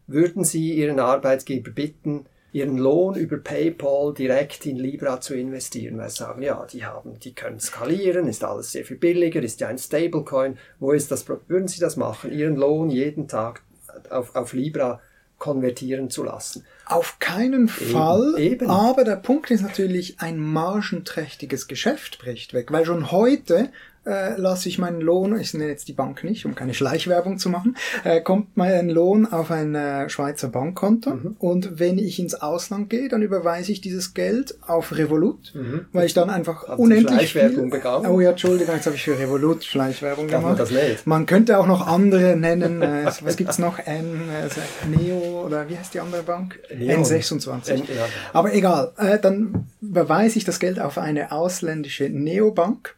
Würden 0.08 0.44
Sie 0.44 0.74
Ihren 0.74 1.00
Arbeitgeber 1.00 1.72
bitten, 1.72 2.25
ihren 2.55 2.77
Lohn 2.77 3.15
über 3.15 3.35
PayPal 3.35 4.13
direkt 4.13 4.65
in 4.65 4.77
Libra 4.77 5.19
zu 5.19 5.35
investieren, 5.35 5.97
weil 5.97 6.09
sie 6.09 6.19
sagen, 6.19 6.41
ja, 6.41 6.65
die 6.71 6.85
haben, 6.85 7.19
die 7.19 7.35
können 7.35 7.59
skalieren, 7.59 8.29
ist 8.29 8.45
alles 8.45 8.71
sehr 8.71 8.85
viel 8.85 8.95
billiger, 8.95 9.43
ist 9.43 9.59
ja 9.59 9.67
ein 9.67 9.77
Stablecoin. 9.77 10.57
Wo 10.79 10.93
ist 10.93 11.12
das? 11.12 11.27
Würden 11.27 11.67
Sie 11.67 11.81
das 11.81 11.97
machen, 11.97 12.31
Ihren 12.31 12.55
Lohn 12.55 12.89
jeden 12.89 13.27
Tag 13.27 13.62
auf, 14.09 14.38
auf 14.38 14.53
Libra 14.53 15.01
konvertieren 15.38 16.09
zu 16.09 16.24
lassen? 16.24 16.65
Auf 16.85 17.19
keinen 17.19 17.67
Fall. 17.67 18.35
Eben, 18.38 18.53
eben. 18.53 18.69
Aber 18.69 19.03
der 19.03 19.17
Punkt 19.17 19.51
ist 19.51 19.62
natürlich, 19.62 20.21
ein 20.21 20.39
margenträchtiges 20.39 21.67
Geschäft 21.67 22.19
bricht 22.19 22.53
weg, 22.53 22.71
weil 22.71 22.85
schon 22.85 23.12
heute 23.12 23.69
äh, 24.05 24.35
lasse 24.38 24.69
ich 24.69 24.77
meinen 24.77 25.01
Lohn, 25.01 25.39
ich 25.39 25.53
nenne 25.53 25.69
jetzt 25.69 25.88
die 25.88 25.93
Bank 25.93 26.24
nicht, 26.24 26.45
um 26.45 26.55
keine 26.55 26.74
Schleichwerbung 26.74 27.38
zu 27.38 27.50
machen, 27.50 27.75
äh, 28.03 28.21
kommt 28.21 28.55
mein 28.55 28.89
Lohn 28.89 29.25
auf 29.25 29.51
ein 29.51 29.75
äh, 29.75 30.09
Schweizer 30.09 30.50
Bankkonto 30.50 31.12
mhm. 31.12 31.35
und 31.39 31.79
wenn 31.79 31.97
ich 31.97 32.19
ins 32.19 32.35
Ausland 32.35 32.89
gehe, 32.89 33.09
dann 33.09 33.21
überweise 33.21 33.71
ich 33.71 33.81
dieses 33.81 34.13
Geld 34.13 34.57
auf 34.65 34.95
Revolut, 34.95 35.53
mhm. 35.55 35.85
weil 35.91 36.05
ich 36.05 36.13
dann 36.13 36.29
einfach 36.29 36.67
Haben 36.67 36.81
unendlich 36.83 37.33
viel... 37.33 37.65
Begangen? 37.65 38.07
Oh 38.07 38.19
ja, 38.19 38.31
Entschuldigung, 38.31 38.75
jetzt 38.75 38.85
habe 38.85 38.95
ich 38.95 39.03
für 39.03 39.17
Revolut 39.17 39.63
Schleichwerbung 39.63 40.27
Darf 40.27 40.41
gemacht. 40.41 40.57
Man, 40.57 40.68
das 40.68 40.72
nicht? 40.72 41.07
man 41.07 41.25
könnte 41.25 41.57
auch 41.57 41.68
noch 41.68 41.87
andere 41.87 42.35
nennen, 42.35 42.81
äh, 42.81 43.05
was 43.22 43.37
gibt's 43.37 43.59
noch? 43.59 43.79
N, 43.79 44.29
äh, 44.29 44.87
Neo 44.87 45.46
oder 45.46 45.68
wie 45.70 45.77
heißt 45.77 45.94
die 45.94 46.00
andere 46.00 46.24
Bank? 46.24 46.59
Neon. 46.75 47.03
N26. 47.03 47.72
N, 47.72 47.77
ja. 47.79 48.05
Aber 48.33 48.53
egal, 48.53 48.91
äh, 48.98 49.20
dann 49.20 49.68
überweise 49.89 50.37
ich 50.37 50.45
das 50.45 50.59
Geld 50.59 50.79
auf 50.79 50.98
eine 50.98 51.31
ausländische 51.31 52.09
Neobank 52.09 52.95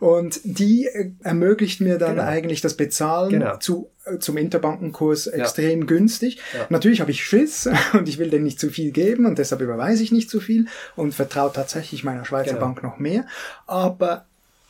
und 0.00 0.40
die 0.44 0.86
äh, 0.86 1.10
ermöglicht 1.22 1.80
mir 1.80 1.98
dann 1.98 2.16
genau. 2.16 2.28
eigentlich 2.28 2.60
das 2.60 2.76
Bezahlen 2.76 3.30
genau. 3.30 3.56
zu, 3.58 3.90
äh, 4.04 4.18
zum 4.18 4.36
Interbankenkurs 4.36 5.26
extrem 5.26 5.80
ja. 5.80 5.86
günstig. 5.86 6.38
Ja. 6.54 6.66
Natürlich 6.68 7.00
habe 7.00 7.10
ich 7.10 7.24
Schiss 7.24 7.68
und 7.92 8.08
ich 8.08 8.18
will 8.18 8.30
denen 8.30 8.44
nicht 8.44 8.60
zu 8.60 8.70
viel 8.70 8.90
geben 8.90 9.26
und 9.26 9.38
deshalb 9.38 9.60
überweise 9.60 10.02
ich 10.02 10.12
nicht 10.12 10.30
zu 10.30 10.40
viel 10.40 10.66
und 10.96 11.14
vertraue 11.14 11.52
tatsächlich 11.52 12.04
meiner 12.04 12.24
Schweizer 12.24 12.54
genau. 12.54 12.66
Bank 12.66 12.82
noch 12.82 12.98
mehr. 12.98 13.26
Aber 13.66 14.26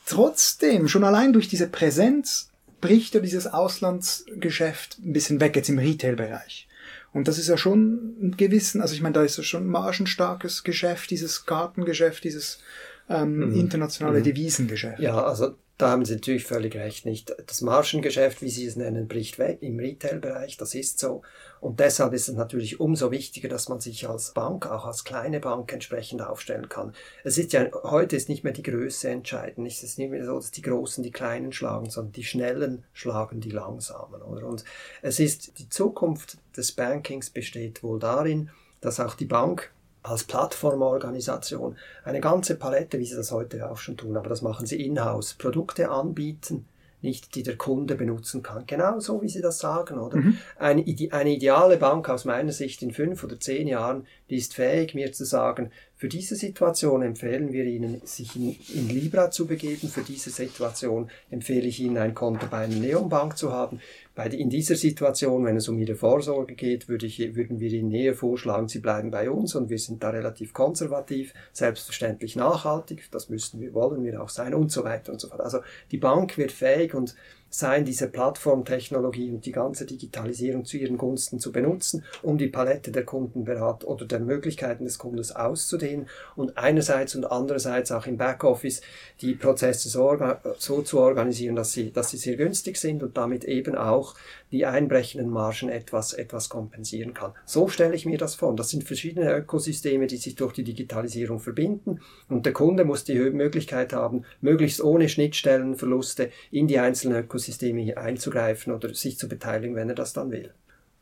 trotzdem, 0.06 0.88
schon 0.88 1.04
allein 1.04 1.32
durch 1.32 1.48
diese 1.48 1.68
Präsenz 1.68 2.50
bricht 2.80 3.14
ja 3.14 3.20
dieses 3.20 3.46
Auslandsgeschäft 3.46 4.98
ein 5.04 5.12
bisschen 5.12 5.40
weg, 5.40 5.56
jetzt 5.56 5.68
im 5.68 5.78
Retail-Bereich. 5.78 6.67
Und 7.12 7.26
das 7.26 7.38
ist 7.38 7.48
ja 7.48 7.56
schon 7.56 8.16
ein 8.20 8.36
gewissen, 8.36 8.80
also 8.80 8.94
ich 8.94 9.00
meine, 9.00 9.14
da 9.14 9.22
ist 9.22 9.38
ja 9.38 9.42
schon 9.42 9.64
ein 9.64 9.70
margenstarkes 9.70 10.62
Geschäft, 10.62 11.10
dieses 11.10 11.46
Kartengeschäft, 11.46 12.24
dieses 12.24 12.60
ähm, 13.08 13.38
mhm. 13.38 13.54
internationale 13.54 14.18
mhm. 14.20 14.24
Devisengeschäft. 14.24 15.00
Ja, 15.00 15.22
also 15.22 15.54
da 15.78 15.90
haben 15.90 16.04
Sie 16.04 16.14
natürlich 16.14 16.44
völlig 16.44 16.74
recht. 16.74 17.06
Nicht 17.06 17.34
das 17.46 17.60
Margengeschäft, 17.60 18.42
wie 18.42 18.50
Sie 18.50 18.66
es 18.66 18.74
nennen, 18.74 19.06
bricht 19.06 19.38
weg 19.38 19.58
im 19.62 19.78
Retail-Bereich. 19.78 20.56
Das 20.56 20.74
ist 20.74 20.98
so. 20.98 21.22
Und 21.60 21.78
deshalb 21.78 22.12
ist 22.14 22.28
es 22.28 22.34
natürlich 22.34 22.80
umso 22.80 23.12
wichtiger, 23.12 23.48
dass 23.48 23.68
man 23.68 23.78
sich 23.78 24.08
als 24.08 24.34
Bank, 24.34 24.66
auch 24.66 24.84
als 24.84 25.04
kleine 25.04 25.38
Bank 25.38 25.72
entsprechend 25.72 26.20
aufstellen 26.20 26.68
kann. 26.68 26.94
Es 27.22 27.38
ist 27.38 27.52
ja, 27.52 27.68
heute 27.84 28.16
ist 28.16 28.28
nicht 28.28 28.42
mehr 28.42 28.52
die 28.52 28.64
Größe 28.64 29.08
entscheidend. 29.08 29.68
Es 29.68 29.84
ist 29.84 29.98
nicht 29.98 30.10
mehr 30.10 30.24
so, 30.24 30.34
dass 30.34 30.50
die 30.50 30.62
Großen 30.62 31.04
die 31.04 31.12
Kleinen 31.12 31.52
schlagen, 31.52 31.88
sondern 31.88 32.12
die 32.12 32.24
Schnellen 32.24 32.84
schlagen 32.92 33.40
die 33.40 33.50
Langsamen, 33.50 34.20
oder? 34.20 34.46
Und 34.48 34.64
es 35.00 35.20
ist, 35.20 35.60
die 35.60 35.68
Zukunft 35.68 36.38
des 36.56 36.72
Bankings 36.72 37.30
besteht 37.30 37.84
wohl 37.84 38.00
darin, 38.00 38.50
dass 38.80 38.98
auch 38.98 39.14
die 39.14 39.26
Bank 39.26 39.72
als 40.10 40.24
Plattformorganisation 40.24 41.76
eine 42.04 42.20
ganze 42.20 42.56
Palette, 42.56 42.98
wie 42.98 43.04
sie 43.04 43.16
das 43.16 43.32
heute 43.32 43.70
auch 43.70 43.78
schon 43.78 43.96
tun, 43.96 44.16
aber 44.16 44.28
das 44.28 44.42
machen 44.42 44.66
sie 44.66 44.84
in-house, 44.84 45.34
Produkte 45.34 45.90
anbieten, 45.90 46.66
nicht 47.00 47.34
die 47.34 47.42
der 47.42 47.56
Kunde 47.56 47.94
benutzen 47.94 48.42
kann. 48.42 48.64
Genau 48.66 48.98
so, 48.98 49.22
wie 49.22 49.28
Sie 49.28 49.40
das 49.40 49.58
sagen, 49.58 49.98
oder? 49.98 50.16
Mhm. 50.16 50.38
Eine, 50.58 50.84
eine 51.12 51.30
ideale 51.30 51.76
Bank 51.76 52.08
aus 52.08 52.24
meiner 52.24 52.52
Sicht 52.52 52.82
in 52.82 52.90
fünf 52.92 53.22
oder 53.22 53.38
zehn 53.38 53.68
Jahren, 53.68 54.06
die 54.30 54.36
ist 54.36 54.54
fähig, 54.54 54.94
mir 54.94 55.12
zu 55.12 55.24
sagen, 55.24 55.70
für 55.98 56.08
diese 56.08 56.36
Situation 56.36 57.02
empfehlen 57.02 57.52
wir 57.52 57.64
Ihnen, 57.64 58.00
sich 58.04 58.36
in, 58.36 58.56
in 58.72 58.88
Libra 58.88 59.32
zu 59.32 59.46
begeben. 59.46 59.88
Für 59.88 60.02
diese 60.02 60.30
Situation 60.30 61.10
empfehle 61.28 61.66
ich 61.66 61.80
Ihnen, 61.80 61.98
ein 61.98 62.14
Konto 62.14 62.46
bei 62.46 62.58
einer 62.58 62.76
Neonbank 62.76 63.36
zu 63.36 63.52
haben. 63.52 63.80
Bei, 64.14 64.28
in 64.28 64.48
dieser 64.48 64.76
Situation, 64.76 65.44
wenn 65.44 65.56
es 65.56 65.68
um 65.68 65.76
Ihre 65.76 65.96
Vorsorge 65.96 66.54
geht, 66.54 66.88
würde 66.88 67.06
ich, 67.06 67.18
würden 67.34 67.58
wir 67.58 67.72
Ihnen 67.72 67.88
näher 67.88 68.14
vorschlagen, 68.14 68.68
Sie 68.68 68.78
bleiben 68.78 69.10
bei 69.10 69.28
uns 69.28 69.56
und 69.56 69.70
wir 69.70 69.78
sind 69.78 70.02
da 70.02 70.10
relativ 70.10 70.52
konservativ, 70.52 71.34
selbstverständlich 71.52 72.36
nachhaltig, 72.36 73.08
das 73.10 73.28
müssen 73.28 73.60
wir, 73.60 73.74
wollen 73.74 74.04
wir 74.04 74.22
auch 74.22 74.28
sein 74.28 74.54
und 74.54 74.70
so 74.70 74.84
weiter 74.84 75.10
und 75.10 75.20
so 75.20 75.28
fort. 75.28 75.40
Also 75.40 75.58
die 75.90 75.98
Bank 75.98 76.38
wird 76.38 76.52
fähig 76.52 76.94
und 76.94 77.16
sein, 77.50 77.84
diese 77.84 78.08
Plattformtechnologie 78.08 79.30
und 79.30 79.46
die 79.46 79.52
ganze 79.52 79.86
Digitalisierung 79.86 80.64
zu 80.64 80.76
ihren 80.76 80.98
Gunsten 80.98 81.38
zu 81.38 81.52
benutzen, 81.52 82.04
um 82.22 82.38
die 82.38 82.48
Palette 82.48 82.92
der 82.92 83.04
Kundenberat 83.04 83.84
oder 83.84 84.04
der 84.04 84.20
Möglichkeiten 84.20 84.84
des 84.84 84.98
Kundes 84.98 85.34
auszudehnen 85.34 86.08
und 86.36 86.58
einerseits 86.58 87.14
und 87.14 87.24
andererseits 87.24 87.92
auch 87.92 88.06
im 88.06 88.16
Backoffice 88.16 88.82
die 89.20 89.34
Prozesse 89.34 89.88
so, 89.88 90.16
so 90.58 90.82
zu 90.82 91.00
organisieren, 91.00 91.56
dass 91.56 91.72
sie, 91.72 91.92
dass 91.92 92.10
sie 92.10 92.18
sehr 92.18 92.36
günstig 92.36 92.76
sind 92.76 93.02
und 93.02 93.16
damit 93.16 93.44
eben 93.44 93.76
auch 93.76 94.14
die 94.50 94.66
einbrechenden 94.66 95.30
Margen 95.30 95.68
etwas, 95.68 96.12
etwas 96.12 96.48
kompensieren 96.48 97.14
kann. 97.14 97.32
So 97.44 97.68
stelle 97.68 97.94
ich 97.94 98.06
mir 98.06 98.18
das 98.18 98.34
vor. 98.34 98.48
Und 98.48 98.58
das 98.58 98.70
sind 98.70 98.84
verschiedene 98.84 99.32
Ökosysteme, 99.34 100.06
die 100.06 100.16
sich 100.16 100.34
durch 100.34 100.52
die 100.52 100.64
Digitalisierung 100.64 101.40
verbinden 101.40 102.00
und 102.28 102.46
der 102.46 102.52
Kunde 102.52 102.84
muss 102.84 103.04
die 103.04 103.18
Möglichkeit 103.30 103.92
haben, 103.92 104.24
möglichst 104.40 104.82
ohne 104.82 105.08
Schnittstellenverluste 105.08 106.30
in 106.50 106.66
die 106.66 106.78
einzelnen 106.78 107.24
Ökosysteme 107.24 107.80
hier 107.80 107.98
einzugreifen 107.98 108.72
oder 108.72 108.94
sich 108.94 109.18
zu 109.18 109.28
beteiligen, 109.28 109.74
wenn 109.74 109.88
er 109.88 109.94
das 109.94 110.12
dann 110.12 110.30
will. 110.30 110.52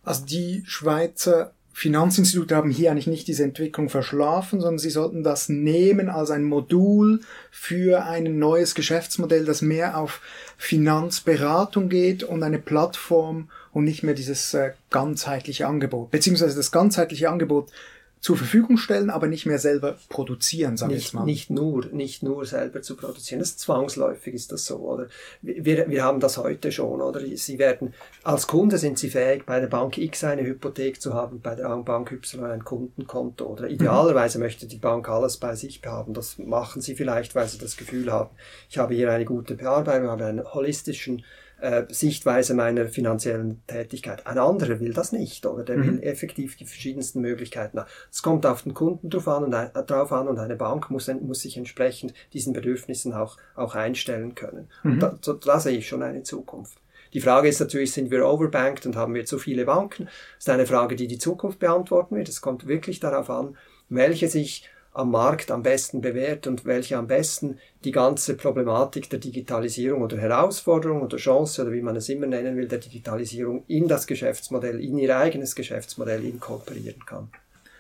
Also 0.03 0.25
die 0.25 0.63
Schweizer 0.67 1.53
Finanzinstitute 1.79 2.57
haben 2.57 2.71
hier 2.71 2.91
eigentlich 2.91 3.07
nicht 3.07 3.29
diese 3.29 3.45
Entwicklung 3.45 3.91
verschlafen, 3.91 4.63
sondern 4.63 4.79
sie 4.79 4.89
sollten 4.89 5.23
das 5.23 5.51
nehmen 5.51 6.09
als 6.09 6.31
ein 6.31 6.43
Modul 6.43 7.21
für 7.51 8.03
ein 8.07 8.39
neues 8.39 8.75
Geschäftsmodell, 8.75 9.45
das 9.45 9.61
mehr 9.61 9.99
auf 9.99 10.23
Finanzberatung 10.57 11.91
geht 11.91 12.25
und 12.25 12.43
eine 12.43 12.59
Plattform 12.59 13.51
und 13.75 13.85
nicht 13.85 14.03
mehr 14.03 14.15
dieses 14.15 14.55
äh, 14.55 14.71
ganzheitliche 14.89 15.67
Angebot. 15.67 16.11
Beziehungsweise 16.11 16.57
das 16.57 16.73
ganzheitliche 16.73 17.29
Angebot 17.29 17.71
zur 18.21 18.37
Verfügung 18.37 18.77
stellen, 18.77 19.11
aber 19.11 19.29
nicht 19.29 19.47
mehr 19.47 19.59
selber 19.59 19.99
produzieren, 20.09 20.77
sage 20.77 20.95
ich 20.95 21.05
jetzt 21.05 21.15
mal. 21.15 21.25
Nicht 21.25 21.51
nur, 21.51 21.87
nicht 21.87 22.23
nur 22.23 22.45
selber 22.47 22.83
zu 22.83 22.97
produzieren. 22.97 23.39
Das 23.39 23.51
ist 23.51 23.61
zwangsläufig 23.61 24.35
ist 24.35 24.53
das 24.53 24.65
so, 24.65 24.79
oder? 24.79 25.09
Wir, 25.43 25.89
wir 25.89 26.03
haben 26.03 26.19
das 26.19 26.39
heute 26.39 26.73
schon, 26.73 27.01
oder? 27.01 27.21
Sie 27.37 27.59
werden, 27.59 27.95
als 28.25 28.47
Kunde 28.47 28.79
sind 28.79 28.99
Sie 28.99 29.11
fähig, 29.11 29.45
bei 29.47 29.61
der 29.61 29.69
Bank 29.69 29.99
X 29.99 30.25
eine 30.25 30.43
Hypothek 30.43 31.01
zu 31.01 31.15
haben, 31.15 31.41
bei 31.41 31.55
der 31.55 31.69
Bank 31.77 32.11
Y 32.11 32.45
ein 32.45 32.65
Kundenkonto, 32.65 33.45
oder? 33.47 33.69
Idealerweise 33.69 34.39
mhm. 34.39 34.45
möchte 34.45 34.67
die 34.67 34.79
Bank 34.79 35.09
alles 35.09 35.37
bei 35.37 35.55
sich 35.55 35.81
haben. 35.85 36.15
Das 36.15 36.39
machen 36.39 36.81
Sie 36.83 36.97
vielleicht, 36.97 37.35
weil 37.35 37.47
Sie 37.49 37.59
das 37.59 37.77
Gefühl 37.77 38.11
haben, 38.11 38.31
ich 38.69 38.79
habe 38.79 38.95
hier 38.95 39.13
eine 39.13 39.25
gute 39.25 39.55
Bearbeitung, 39.55 40.09
habe 40.09 40.25
einen 40.25 40.45
holistischen 40.45 41.23
äh, 41.61 41.85
Sichtweise 41.89 42.55
meiner 42.55 42.87
finanziellen 42.87 43.63
Tätigkeit. 43.67 44.27
Ein 44.27 44.39
anderer 44.39 44.81
will 44.81 44.93
das 44.93 45.13
nicht, 45.13 45.47
oder 45.47 45.65
der 45.65 45.79
mhm. 45.79 45.87
will 45.87 46.03
effektiv 46.03 46.57
die 46.57 46.67
verschiedensten 46.67 47.21
Möglichkeiten. 47.21 47.81
Es 48.11 48.23
kommt 48.23 48.45
auf 48.47 48.63
den 48.63 48.75
Kunden 48.75 49.11
drauf 49.11 49.29
an 49.29 49.45
und, 49.45 49.55
ein, 49.55 49.71
drauf 49.87 50.13
an 50.13 50.29
und 50.29 50.39
eine 50.39 50.57
Bank 50.57 50.91
muss, 50.91 51.09
muss 51.09 51.41
sich 51.41 51.57
entsprechend 51.57 52.13
diesen 52.33 52.53
Bedürfnissen 52.53 53.13
auch, 53.13 53.39
auch 53.55 53.75
einstellen 53.75 54.35
können. 54.35 54.69
Mhm. 54.83 55.01
Da, 55.01 55.19
da, 55.25 55.33
da 55.33 55.61
sehe 55.61 55.79
ich 55.79 55.89
schon 55.89 56.03
eine 56.03 56.23
Zukunft. 56.23 56.79
Die 57.13 57.21
Frage 57.21 57.49
ist 57.49 57.61
natürlich, 57.61 57.93
sind 57.93 58.11
wir 58.11 58.27
overbanked 58.27 58.85
und 58.85 58.97
haben 58.97 59.15
wir 59.15 59.25
zu 59.25 59.39
viele 59.39 59.65
Banken? 59.65 60.05
Das 60.05 60.41
ist 60.41 60.51
eine 60.51 60.67
Frage, 60.67 60.97
die 60.97 61.07
die 61.07 61.19
Zukunft 61.19 61.59
beantworten 61.59 62.17
wird. 62.17 62.29
Es 62.29 62.41
kommt 62.41 62.67
wirklich 62.67 63.01
darauf 63.01 63.31
an, 63.31 63.57
welche 63.89 64.29
sich 64.29 64.69
am 64.97 65.11
Markt 65.11 65.51
am 65.51 65.63
besten 65.63 66.01
bewährt 66.01 66.47
und 66.47 66.65
welche 66.65 66.97
am 66.97 67.07
besten 67.07 67.59
die 67.85 67.93
ganze 67.93 68.35
Problematik 68.35 69.11
der 69.11 69.19
Digitalisierung 69.19 70.03
oder 70.03 70.17
Herausforderung 70.17 71.03
oder 71.03 71.19
Chance 71.19 71.63
oder 71.63 71.73
wie 71.73 71.83
man 71.83 71.97
es 71.97 72.09
immer 72.09 72.27
nennen 72.27 72.57
will, 72.57 72.67
der 72.67 72.79
Digitalisierung 72.79 73.65
in 73.69 73.89
das 73.89 74.07
Geschäftsmodell, 74.07 74.81
in 74.81 74.99
ihr 74.99 75.17
eigenes 75.17 75.55
Geschäftsmodell 75.55 76.25
inkorporieren 76.25 77.05
kann. 77.05 77.29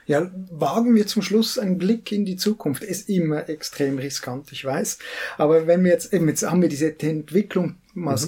Ja, 0.06 0.30
wagen 0.52 0.94
wir 0.94 1.06
zum 1.06 1.22
Schluss 1.22 1.58
einen 1.58 1.78
Blick 1.78 2.12
in 2.12 2.24
die 2.24 2.36
Zukunft. 2.36 2.84
Ist 2.84 3.08
immer 3.08 3.48
extrem 3.48 3.98
riskant, 3.98 4.52
ich 4.52 4.64
weiß. 4.64 4.98
Aber 5.36 5.66
wenn 5.66 5.82
wir 5.82 5.90
jetzt, 5.90 6.12
eben 6.12 6.28
jetzt 6.28 6.48
haben 6.48 6.62
wir 6.62 6.68
diese 6.68 6.96
Entwicklung 7.00 7.76
mal 7.92 8.12
mhm. 8.12 8.18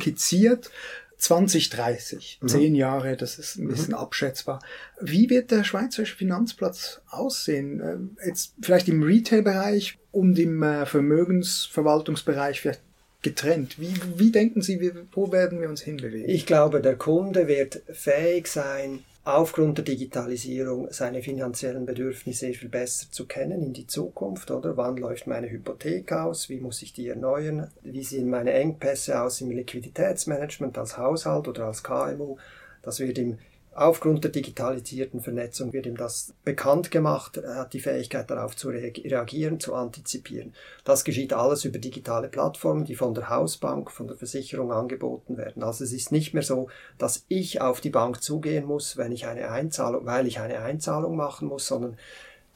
Skizziert. 1.18 1.72
2030, 1.72 2.38
mhm. 2.40 2.48
zehn 2.48 2.74
Jahre, 2.74 3.16
das 3.16 3.38
ist 3.38 3.56
ein 3.56 3.64
mhm. 3.64 3.70
bisschen 3.70 3.88
mhm. 3.88 3.94
abschätzbar. 3.94 4.60
Wie 5.00 5.28
wird 5.30 5.50
der 5.50 5.64
schweizerische 5.64 6.16
Finanzplatz 6.16 7.00
aussehen? 7.10 7.80
Ähm, 7.80 8.16
jetzt 8.24 8.54
vielleicht 8.60 8.88
im 8.88 9.02
Retail-Bereich 9.02 9.98
und 10.12 10.38
im 10.38 10.62
äh, 10.62 10.86
Vermögensverwaltungsbereich 10.86 12.60
vielleicht 12.60 12.82
getrennt. 13.22 13.80
Wie, 13.80 13.94
wie 14.16 14.30
denken 14.30 14.62
Sie, 14.62 14.92
wo 15.12 15.32
werden 15.32 15.60
wir 15.60 15.68
uns 15.68 15.82
hinbewegen? 15.82 16.28
Ich 16.28 16.46
glaube, 16.46 16.80
der 16.80 16.96
Kunde 16.96 17.48
wird 17.48 17.82
fähig 17.92 18.46
sein, 18.46 19.00
aufgrund 19.28 19.76
der 19.76 19.84
Digitalisierung 19.84 20.90
seine 20.90 21.22
finanziellen 21.22 21.84
Bedürfnisse 21.84 22.54
viel 22.54 22.70
besser 22.70 23.08
zu 23.10 23.26
kennen 23.26 23.62
in 23.62 23.72
die 23.74 23.86
Zukunft, 23.86 24.50
oder? 24.50 24.78
Wann 24.78 24.96
läuft 24.96 25.26
meine 25.26 25.50
Hypothek 25.50 26.12
aus? 26.12 26.48
Wie 26.48 26.60
muss 26.60 26.80
ich 26.80 26.94
die 26.94 27.08
erneuern? 27.08 27.70
Wie 27.82 28.02
sehen 28.02 28.30
meine 28.30 28.54
Engpässe 28.54 29.20
aus 29.20 29.42
im 29.42 29.50
Liquiditätsmanagement 29.50 30.78
als 30.78 30.96
Haushalt 30.96 31.46
oder 31.46 31.66
als 31.66 31.82
KMU? 31.82 32.38
Das 32.80 33.00
wird 33.00 33.18
im 33.18 33.38
Aufgrund 33.74 34.24
der 34.24 34.32
digitalisierten 34.32 35.20
Vernetzung 35.20 35.72
wird 35.72 35.86
ihm 35.86 35.96
das 35.96 36.34
bekannt 36.44 36.90
gemacht, 36.90 37.36
er 37.36 37.56
hat 37.56 37.74
die 37.74 37.80
Fähigkeit 37.80 38.28
darauf 38.28 38.56
zu 38.56 38.70
reagieren, 38.70 39.60
zu 39.60 39.74
antizipieren. 39.74 40.52
Das 40.84 41.04
geschieht 41.04 41.32
alles 41.32 41.64
über 41.64 41.78
digitale 41.78 42.28
Plattformen, 42.28 42.84
die 42.84 42.96
von 42.96 43.14
der 43.14 43.28
Hausbank, 43.28 43.90
von 43.90 44.08
der 44.08 44.16
Versicherung 44.16 44.72
angeboten 44.72 45.36
werden. 45.36 45.62
Also 45.62 45.84
es 45.84 45.92
ist 45.92 46.10
nicht 46.10 46.34
mehr 46.34 46.42
so, 46.42 46.68
dass 46.98 47.24
ich 47.28 47.60
auf 47.60 47.80
die 47.80 47.90
Bank 47.90 48.22
zugehen 48.22 48.64
muss, 48.64 48.96
wenn 48.96 49.12
ich 49.12 49.26
eine 49.26 49.50
Einzahlung, 49.50 50.06
weil 50.06 50.26
ich 50.26 50.40
eine 50.40 50.60
Einzahlung 50.60 51.14
machen 51.14 51.46
muss, 51.46 51.66
sondern 51.66 51.96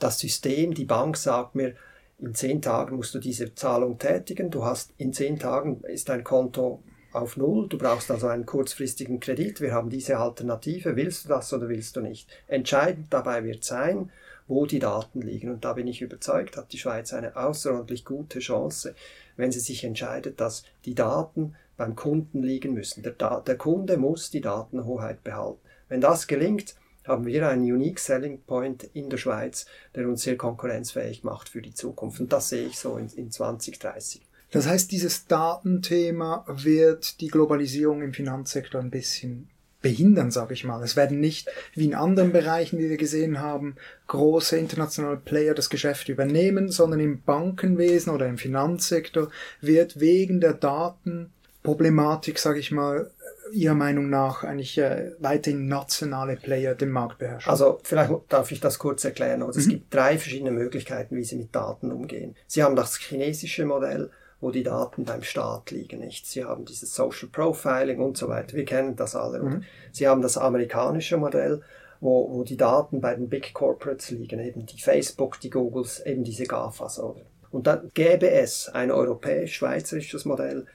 das 0.01 0.19
System, 0.19 0.75
die 0.75 0.85
Bank 0.87 1.17
sagt 1.17 1.55
mir, 1.55 1.77
in 2.19 2.35
zehn 2.35 2.63
Tagen 2.63 2.97
musst 2.97 3.15
du 3.15 3.19
diese 3.19 3.55
Zahlung 3.55 3.99
tätigen, 3.99 4.51
du 4.51 4.65
hast 4.65 4.93
in 4.97 5.13
zehn 5.13 5.39
Tagen 5.39 5.83
ist 5.85 6.09
dein 6.09 6.25
Konto 6.25 6.83
auf 7.13 7.37
Null. 7.37 7.69
Du 7.69 7.79
brauchst 7.79 8.11
also 8.11 8.29
einen 8.29 8.47
kurzfristigen 8.47 9.21
Kredit. 9.21 9.61
Wir 9.61 9.73
haben 9.73 9.91
diese 9.91 10.19
Alternative. 10.19 10.97
Willst 10.97 11.25
du 11.25 11.29
das 11.29 11.53
oder 11.53 11.69
willst 11.69 11.97
du 11.97 12.01
nicht? 12.01 12.29
Entscheidend 12.47 13.13
dabei 13.13 13.45
wird 13.45 13.65
sein, 13.65 14.11
wo 14.49 14.67
die 14.67 14.79
Daten 14.79 15.23
liegen. 15.23 15.51
Und 15.51 15.65
da 15.65 15.75
bin 15.75 15.87
ich 15.87 16.03
überzeugt, 16.03 16.57
hat 16.57 16.73
die 16.73 16.79
Schweiz 16.79 17.13
eine 17.13 17.37
außerordentlich 17.37 18.05
gute 18.05 18.39
Chance, 18.41 18.95
wenn 19.37 19.53
sie 19.53 19.61
sich 19.61 19.85
entscheidet, 19.85 20.41
dass 20.41 20.65
die 20.85 20.95
Daten 20.95 21.55
beim 21.77 21.97
Kunden 21.97 22.43
liegen 22.43 22.75
müssen. 22.75 23.03
Der, 23.03 23.41
der 23.41 23.57
Kunde 23.57 23.97
muss 23.97 24.31
die 24.31 24.41
Datenhoheit 24.41 25.25
behalten. 25.25 25.61
Wenn 25.89 26.01
das 26.01 26.27
gelingt, 26.27 26.75
haben 27.07 27.27
wir 27.27 27.49
einen 27.49 27.65
Unique 27.65 27.99
Selling 27.99 28.43
Point 28.43 28.85
in 28.95 29.11
der 29.11 29.17
Schweiz, 29.17 29.67
der 29.95 30.09
uns 30.09 30.23
sehr 30.23 30.37
konkurrenzfähig 30.37 31.25
macht 31.25 31.49
für 31.49 31.63
die 31.63 31.75
Zukunft. 31.75 32.21
Und 32.21 32.33
das 32.33 32.49
sehe 32.49 32.67
ich 32.67 32.79
so 32.79 32.97
in, 32.97 33.09
in 33.09 33.31
2030. 33.31 34.23
Das 34.53 34.67
heißt, 34.67 34.93
dieses 34.93 35.27
Datenthema 35.27 36.45
wird 36.47 37.21
die 37.21 37.29
Globalisierung 37.29 38.03
im 38.03 38.13
Finanzsektor 38.13 38.81
ein 38.81 38.91
bisschen 38.91 39.49
behindern, 39.81 40.31
sage 40.31 40.55
ich 40.55 40.63
mal. 40.65 40.83
Es 40.83 40.95
werden 40.95 41.21
nicht, 41.21 41.51
wie 41.75 41.87
in 41.87 41.95
anderen 41.95 42.33
Bereichen, 42.33 42.79
wie 42.79 42.89
wir 42.89 42.99
gesehen 42.99 43.41
haben, 43.41 43.77
große 44.07 44.57
internationale 44.57 45.17
Player 45.17 45.55
das 45.55 45.71
Geschäft 45.71 46.09
übernehmen, 46.09 46.71
sondern 46.71 47.01
im 47.01 47.23
Bankenwesen 47.23 48.13
oder 48.13 48.29
im 48.29 48.39
Finanzsektor 48.39 49.31
wird 49.61 49.99
wegen 49.99 50.41
der 50.41 50.55
Datenproblematik, 50.55 52.39
sage 52.39 52.61
ich 52.61 52.71
mal, 52.71 53.11
Ihrer 53.53 53.75
Meinung 53.75 54.09
nach 54.09 54.45
eigentlich 54.45 54.79
äh, 54.79 55.13
weiterhin 55.19 55.67
nationale 55.67 56.37
Player 56.37 56.75
den 56.75 56.91
Markt 56.91 57.19
beherrschen? 57.19 57.51
Also 57.51 57.81
vielleicht 57.83 58.13
darf 58.31 58.51
ich 58.51 58.61
das 58.61 58.79
kurz 58.79 59.05
erklären. 59.05 59.43
Also 59.43 59.59
mhm. 59.59 59.63
Es 59.63 59.69
gibt 59.69 59.95
drei 59.95 60.17
verschiedene 60.17 60.53
Möglichkeiten, 60.53 61.17
wie 61.17 61.25
Sie 61.25 61.37
mit 61.37 61.55
Daten 61.55 61.91
umgehen. 61.93 62.35
Sie 62.47 62.63
haben 62.63 62.77
das 62.77 62.97
chinesische 62.97 63.67
Modell, 63.67 64.11
wo 64.43 64.51
die 64.51 64.65
Daten 64.65 65.05
beim 65.05 65.23
Staat 65.23 65.71
liegen, 65.71 66.01
nicht? 66.01 66.27
Sie 66.27 66.45
haben 66.45 66.65
dieses 66.65 66.95
Social 66.95 67.29
Profiling 67.31 68.01
und 68.01 68.19
so 68.19 68.29
weiter. 68.29 68.57
Wir 68.57 68.65
kennen 68.65 68.97
das 68.97 69.15
alle. 69.15 69.39
Mhm. 69.39 69.65
Sie 69.93 70.09
haben 70.09 70.21
das 70.21 70.37
amerikanische 70.37 71.17
Modell, 71.17 71.63
wo, 72.01 72.29
wo 72.29 72.43
die 72.43 72.57
Daten 72.57 73.01
bei 73.01 73.15
den 73.15 73.29
Big 73.29 73.55
Corporates 73.55 74.11
liegen, 74.11 74.41
eben 74.41 74.67
die 74.67 74.81
Facebook, 74.81 75.39
die 75.39 75.49
Googles, 75.49 76.05
eben 76.05 76.25
diese 76.25 76.45
GAFAs. 76.45 76.99
Oder? 76.99 77.21
Und 77.53 77.69
dann 77.69 77.93
gäbe 77.95 78.31
es 78.31 78.69
ein 78.69 78.91
europäisch-schweizerisches 78.91 80.25
Modell, 80.25 80.67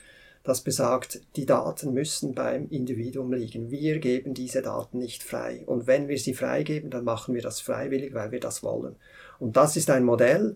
das 0.46 0.62
besagt, 0.62 1.20
die 1.36 1.46
Daten 1.46 1.94
müssen 1.94 2.34
beim 2.34 2.70
Individuum 2.70 3.34
liegen. 3.34 3.70
Wir 3.70 4.00
geben 4.00 4.34
diese 4.34 4.62
Daten 4.62 4.98
nicht 4.98 5.24
frei. 5.24 5.64
Und 5.66 5.88
wenn 5.88 6.08
wir 6.08 6.18
sie 6.18 6.34
freigeben, 6.34 6.90
dann 6.90 7.04
machen 7.04 7.36
wir 7.36 7.42
das 7.42 7.60
freiwillig, 7.60 8.14
weil 8.14 8.32
wir 8.32 8.40
das 8.40 8.64
wollen. 8.64 8.96
Und 9.40 9.58
das 9.58 9.76
ist 9.76 9.90
ein 9.90 10.06
Modell, 10.06 10.56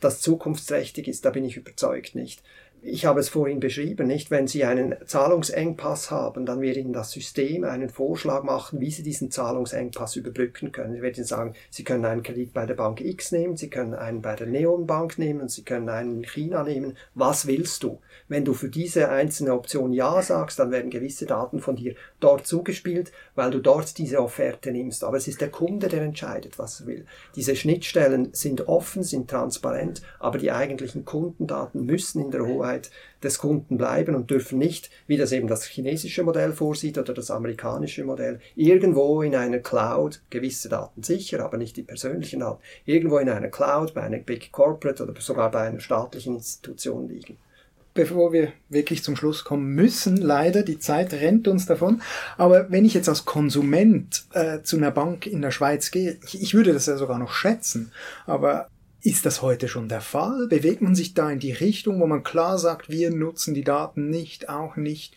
das 0.00 0.20
zukunftsträchtig 0.20 1.08
ist, 1.08 1.24
da 1.24 1.30
bin 1.30 1.44
ich 1.44 1.56
überzeugt 1.56 2.14
nicht 2.14 2.42
ich 2.90 3.04
habe 3.04 3.20
es 3.20 3.28
vorhin 3.28 3.60
beschrieben, 3.60 4.06
nicht? 4.06 4.30
Wenn 4.30 4.46
Sie 4.46 4.64
einen 4.64 4.94
Zahlungsengpass 5.04 6.10
haben, 6.10 6.46
dann 6.46 6.60
wird 6.60 6.76
Ihnen 6.76 6.92
das 6.92 7.10
System 7.10 7.64
einen 7.64 7.90
Vorschlag 7.90 8.42
machen, 8.42 8.80
wie 8.80 8.90
Sie 8.90 9.02
diesen 9.02 9.30
Zahlungsengpass 9.30 10.16
überbrücken 10.16 10.72
können. 10.72 10.94
Sie 10.94 11.02
werden 11.02 11.24
sagen, 11.24 11.54
Sie 11.70 11.84
können 11.84 12.04
einen 12.04 12.22
Kredit 12.22 12.52
bei 12.52 12.66
der 12.66 12.74
Bank 12.74 13.00
X 13.00 13.32
nehmen, 13.32 13.56
Sie 13.56 13.70
können 13.70 13.94
einen 13.94 14.22
bei 14.22 14.34
der 14.34 14.46
Neon 14.46 14.86
Bank 14.86 15.18
nehmen, 15.18 15.48
Sie 15.48 15.62
können 15.62 15.88
einen 15.88 16.18
in 16.18 16.24
China 16.24 16.62
nehmen. 16.62 16.96
Was 17.14 17.46
willst 17.46 17.82
du? 17.82 18.00
Wenn 18.28 18.44
du 18.44 18.54
für 18.54 18.68
diese 18.68 19.10
einzelne 19.10 19.54
Option 19.54 19.92
Ja 19.92 20.22
sagst, 20.22 20.58
dann 20.58 20.70
werden 20.70 20.90
gewisse 20.90 21.26
Daten 21.26 21.60
von 21.60 21.76
dir 21.76 21.94
dort 22.20 22.46
zugespielt, 22.46 23.12
weil 23.34 23.50
du 23.50 23.60
dort 23.60 23.98
diese 23.98 24.20
Offerte 24.20 24.72
nimmst. 24.72 25.04
Aber 25.04 25.16
es 25.16 25.28
ist 25.28 25.40
der 25.40 25.50
Kunde, 25.50 25.88
der 25.88 26.02
entscheidet, 26.02 26.58
was 26.58 26.80
er 26.80 26.86
will. 26.86 27.06
Diese 27.36 27.56
Schnittstellen 27.56 28.30
sind 28.32 28.68
offen, 28.68 29.02
sind 29.02 29.30
transparent, 29.30 30.02
aber 30.18 30.38
die 30.38 30.52
eigentlichen 30.52 31.04
Kundendaten 31.04 31.84
müssen 31.84 32.22
in 32.22 32.30
der 32.30 32.46
Hoheit 32.46 32.77
Hoheit 32.78 32.90
des 33.22 33.38
Kunden 33.38 33.78
bleiben 33.78 34.14
und 34.14 34.30
dürfen 34.30 34.58
nicht, 34.58 34.90
wie 35.06 35.16
das 35.16 35.32
eben 35.32 35.48
das 35.48 35.64
chinesische 35.64 36.22
Modell 36.22 36.52
vorsieht 36.52 36.98
oder 36.98 37.12
das 37.12 37.30
amerikanische 37.30 38.04
Modell, 38.04 38.40
irgendwo 38.54 39.22
in 39.22 39.34
einer 39.34 39.58
Cloud, 39.58 40.20
gewisse 40.30 40.68
Daten 40.68 41.02
sicher, 41.02 41.44
aber 41.44 41.56
nicht 41.56 41.76
die 41.76 41.82
persönlichen 41.82 42.40
Daten, 42.40 42.62
irgendwo 42.84 43.18
in 43.18 43.28
einer 43.28 43.48
Cloud 43.48 43.94
bei 43.94 44.02
einer 44.02 44.18
Big 44.18 44.52
Corporate 44.52 45.02
oder 45.02 45.20
sogar 45.20 45.50
bei 45.50 45.62
einer 45.62 45.80
staatlichen 45.80 46.36
Institution 46.36 47.08
liegen 47.08 47.36
bevor 47.94 48.32
wir 48.32 48.52
wirklich 48.68 49.02
zum 49.02 49.16
Schluss 49.16 49.42
kommen 49.42 49.74
müssen. 49.74 50.16
Leider, 50.18 50.62
die 50.62 50.78
Zeit 50.78 51.12
rennt 51.14 51.48
uns 51.48 51.66
davon. 51.66 52.00
Aber 52.36 52.70
wenn 52.70 52.84
ich 52.84 52.94
jetzt 52.94 53.08
als 53.08 53.24
Konsument 53.24 54.24
äh, 54.34 54.62
zu 54.62 54.76
einer 54.76 54.92
Bank 54.92 55.26
in 55.26 55.42
der 55.42 55.50
Schweiz 55.50 55.90
gehe, 55.90 56.16
ich, 56.24 56.40
ich 56.40 56.54
würde 56.54 56.72
das 56.72 56.86
ja 56.86 56.96
sogar 56.96 57.18
noch 57.18 57.32
schätzen, 57.32 57.90
aber 58.24 58.68
ist 59.02 59.26
das 59.26 59.42
heute 59.42 59.68
schon 59.68 59.88
der 59.88 60.00
Fall? 60.00 60.48
Bewegt 60.48 60.82
man 60.82 60.94
sich 60.94 61.14
da 61.14 61.30
in 61.30 61.38
die 61.38 61.52
Richtung, 61.52 62.00
wo 62.00 62.06
man 62.06 62.22
klar 62.22 62.58
sagt, 62.58 62.88
wir 62.88 63.10
nutzen 63.10 63.54
die 63.54 63.64
Daten 63.64 64.10
nicht, 64.10 64.48
auch 64.48 64.76
nicht? 64.76 65.14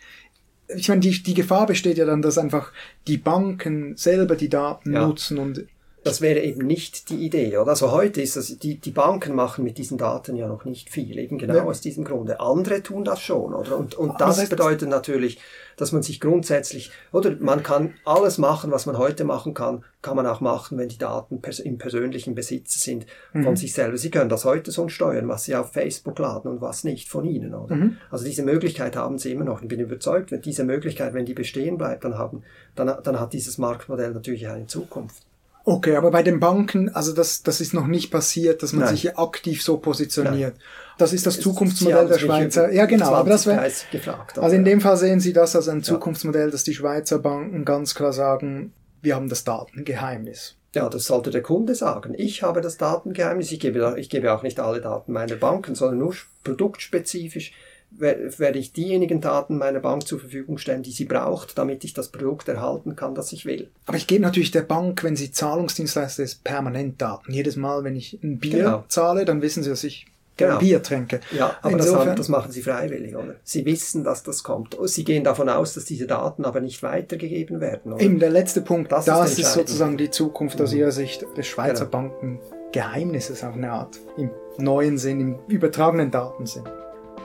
Ich 0.67 0.87
meine, 0.87 1.01
die, 1.01 1.23
die 1.23 1.33
Gefahr 1.33 1.65
besteht 1.65 1.97
ja 1.97 2.05
dann, 2.05 2.21
dass 2.21 2.37
einfach 2.37 2.71
die 3.07 3.17
Banken 3.17 3.97
selber 3.97 4.35
die 4.35 4.49
Daten 4.49 4.93
ja. 4.93 5.05
nutzen 5.05 5.37
und 5.37 5.65
Das 6.03 6.19
wäre 6.19 6.39
eben 6.39 6.65
nicht 6.65 7.09
die 7.09 7.25
Idee. 7.25 7.57
Oder? 7.57 7.71
Also 7.71 7.91
heute 7.91 8.21
ist 8.21 8.35
das, 8.35 8.57
die, 8.57 8.79
die 8.79 8.91
Banken 8.91 9.35
machen 9.35 9.63
mit 9.63 9.77
diesen 9.77 9.99
Daten 9.99 10.35
ja 10.35 10.47
noch 10.47 10.65
nicht 10.65 10.89
viel, 10.89 11.19
eben 11.19 11.37
genau 11.37 11.55
ja. 11.55 11.63
aus 11.63 11.81
diesem 11.81 12.03
Grunde. 12.03 12.39
Andere 12.39 12.81
tun 12.81 13.03
das 13.03 13.21
schon, 13.21 13.53
oder? 13.53 13.77
Und, 13.77 13.93
und 13.95 14.19
das, 14.19 14.37
das 14.37 14.49
bedeutet 14.49 14.89
natürlich, 14.89 15.39
dass 15.77 15.91
man 15.91 16.01
sich 16.01 16.19
grundsätzlich, 16.19 16.91
oder 17.11 17.35
man 17.39 17.61
kann 17.63 17.93
alles 18.03 18.37
machen, 18.37 18.71
was 18.71 18.85
man 18.85 18.97
heute 18.97 19.23
machen 19.23 19.53
kann, 19.53 19.83
kann 20.01 20.15
man 20.15 20.25
auch 20.25 20.41
machen, 20.41 20.77
wenn 20.77 20.89
die 20.89 20.97
Daten 20.97 21.41
pers 21.41 21.59
im 21.59 21.77
persönlichen 21.77 22.33
Besitz 22.33 22.81
sind 22.81 23.05
von 23.31 23.41
mhm. 23.41 23.55
sich 23.55 23.73
selber. 23.73 23.97
Sie 23.97 24.09
können 24.09 24.29
das 24.29 24.45
heute 24.45 24.71
so 24.71 24.87
steuern, 24.89 25.27
was 25.27 25.43
Sie 25.43 25.55
auf 25.55 25.71
Facebook 25.71 26.17
laden 26.17 26.49
und 26.49 26.61
was 26.61 26.83
nicht 26.83 27.09
von 27.09 27.25
Ihnen, 27.25 27.53
oder? 27.53 27.75
Mhm. 27.75 27.97
Also 28.09 28.25
diese 28.25 28.43
Möglichkeit 28.43 28.95
haben 28.95 29.19
Sie 29.19 29.31
immer 29.31 29.45
noch. 29.45 29.61
Ich 29.61 29.67
bin 29.67 29.79
überzeugt, 29.79 30.31
wenn 30.31 30.41
diese 30.41 30.63
Möglichkeit, 30.63 31.13
wenn 31.13 31.25
die 31.25 31.35
bestehen 31.35 31.77
bleibt, 31.77 32.03
dann 32.03 32.17
haben, 32.17 32.43
dann, 32.75 32.91
dann 33.03 33.19
hat 33.19 33.33
dieses 33.33 33.57
Marktmodell 33.59 34.11
natürlich 34.11 34.47
eine 34.47 34.65
Zukunft. 34.65 35.25
Okay, 35.63 35.95
aber 35.95 36.09
bei 36.09 36.23
den 36.23 36.39
Banken, 36.39 36.89
also 36.89 37.13
das, 37.13 37.43
das 37.43 37.61
ist 37.61 37.73
noch 37.73 37.85
nicht 37.85 38.09
passiert, 38.11 38.63
dass 38.63 38.73
man 38.73 38.85
Nein. 38.85 38.93
sich 38.93 39.01
hier 39.01 39.19
aktiv 39.19 39.61
so 39.61 39.77
positioniert. 39.77 40.55
Nein. 40.55 40.63
Das 40.97 41.13
ist 41.13 41.25
das 41.25 41.39
Zukunftsmodell 41.39 42.07
der 42.07 42.19
Schweizer. 42.19 42.71
Ja, 42.71 42.85
genau. 42.85 43.13
Aber 43.13 43.29
das 43.29 43.45
wäre, 43.45 43.61
also 43.61 44.55
in 44.55 44.65
dem 44.65 44.81
Fall 44.81 44.97
sehen 44.97 45.19
Sie 45.19 45.33
das 45.33 45.55
als 45.55 45.67
ein 45.67 45.83
Zukunftsmodell, 45.83 46.51
dass 46.51 46.63
die 46.63 46.73
Schweizer 46.73 47.19
Banken 47.19 47.65
ganz 47.65 47.95
klar 47.95 48.13
sagen, 48.13 48.73
wir 49.01 49.15
haben 49.15 49.29
das 49.29 49.43
Datengeheimnis. 49.43 50.57
Ja, 50.73 50.89
das 50.89 51.05
sollte 51.05 51.31
der 51.31 51.41
Kunde 51.41 51.75
sagen. 51.75 52.13
Ich 52.17 52.43
habe 52.43 52.61
das 52.61 52.77
Datengeheimnis. 52.77 53.51
Ich 53.51 53.59
gebe, 53.59 53.95
ich 53.97 54.09
gebe 54.09 54.31
auch 54.33 54.41
nicht 54.41 54.59
alle 54.59 54.79
Daten 54.79 55.11
meiner 55.11 55.35
Banken, 55.35 55.75
sondern 55.75 55.99
nur 55.99 56.15
produktspezifisch 56.43 57.51
werde 57.91 58.57
ich 58.57 58.73
diejenigen 58.73 59.21
Daten 59.21 59.57
meiner 59.57 59.79
Bank 59.79 60.07
zur 60.07 60.19
Verfügung 60.19 60.57
stellen, 60.57 60.83
die 60.83 60.91
sie 60.91 61.05
braucht, 61.05 61.57
damit 61.57 61.83
ich 61.83 61.93
das 61.93 62.09
Produkt 62.09 62.47
erhalten 62.47 62.95
kann, 62.95 63.15
das 63.15 63.31
ich 63.33 63.45
will. 63.45 63.69
Aber 63.85 63.97
ich 63.97 64.07
gebe 64.07 64.21
natürlich 64.21 64.51
der 64.51 64.61
Bank, 64.61 65.03
wenn 65.03 65.15
sie 65.15 65.31
Zahlungsdienstleister 65.31 66.23
ist, 66.23 66.43
permanent 66.43 67.01
Daten. 67.01 67.33
Jedes 67.33 67.55
Mal, 67.55 67.83
wenn 67.83 67.95
ich 67.95 68.19
ein 68.23 68.39
Bier 68.39 68.63
genau. 68.63 68.83
zahle, 68.87 69.25
dann 69.25 69.41
wissen 69.41 69.63
sie, 69.63 69.69
dass 69.69 69.83
ich 69.83 70.07
genau. 70.37 70.59
Bier 70.59 70.81
trinke. 70.81 71.19
Ja, 71.31 71.57
aber 71.61 71.77
das, 71.77 71.93
haben, 71.93 72.15
das, 72.15 72.29
machen 72.29 72.51
sie 72.51 72.61
freiwillig, 72.61 73.15
oder? 73.15 73.35
Sie 73.43 73.65
wissen, 73.65 74.03
dass 74.03 74.23
das 74.23 74.43
kommt. 74.43 74.77
Sie 74.85 75.03
gehen 75.03 75.23
davon 75.23 75.49
aus, 75.49 75.73
dass 75.73 75.85
diese 75.85 76.07
Daten 76.07 76.45
aber 76.45 76.61
nicht 76.61 76.83
weitergegeben 76.83 77.61
werden, 77.61 77.93
oder? 77.93 78.03
Eben, 78.03 78.19
der 78.19 78.29
letzte 78.29 78.61
Punkt, 78.61 78.91
das, 78.91 79.05
das 79.05 79.33
ist, 79.33 79.39
ist, 79.39 79.53
sozusagen 79.53 79.97
die 79.97 80.09
Zukunft 80.09 80.61
aus 80.61 80.71
mhm. 80.71 80.79
ihrer 80.79 80.91
Sicht 80.91 81.25
des 81.37 81.47
Schweizer 81.47 81.85
genau. 81.85 82.09
Bankengeheimnisses 82.09 83.43
auf 83.43 83.53
eine 83.53 83.71
Art. 83.71 83.99
Im 84.17 84.31
neuen 84.57 84.97
Sinn, 84.97 85.19
im 85.19 85.39
übertragenen 85.47 86.11
Datensinn. 86.11 86.63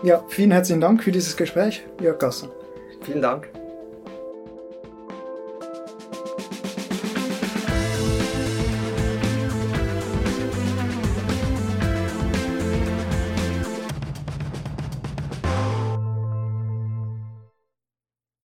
Ja, 0.02 0.22
vielen 0.28 0.52
herzlichen 0.52 0.80
Dank 0.80 1.02
für 1.02 1.12
dieses 1.12 1.36
Gespräch, 1.36 1.84
Jörg 2.00 2.18
Gasser. 2.18 2.48
Vielen 3.02 3.22
Dank. 3.22 3.48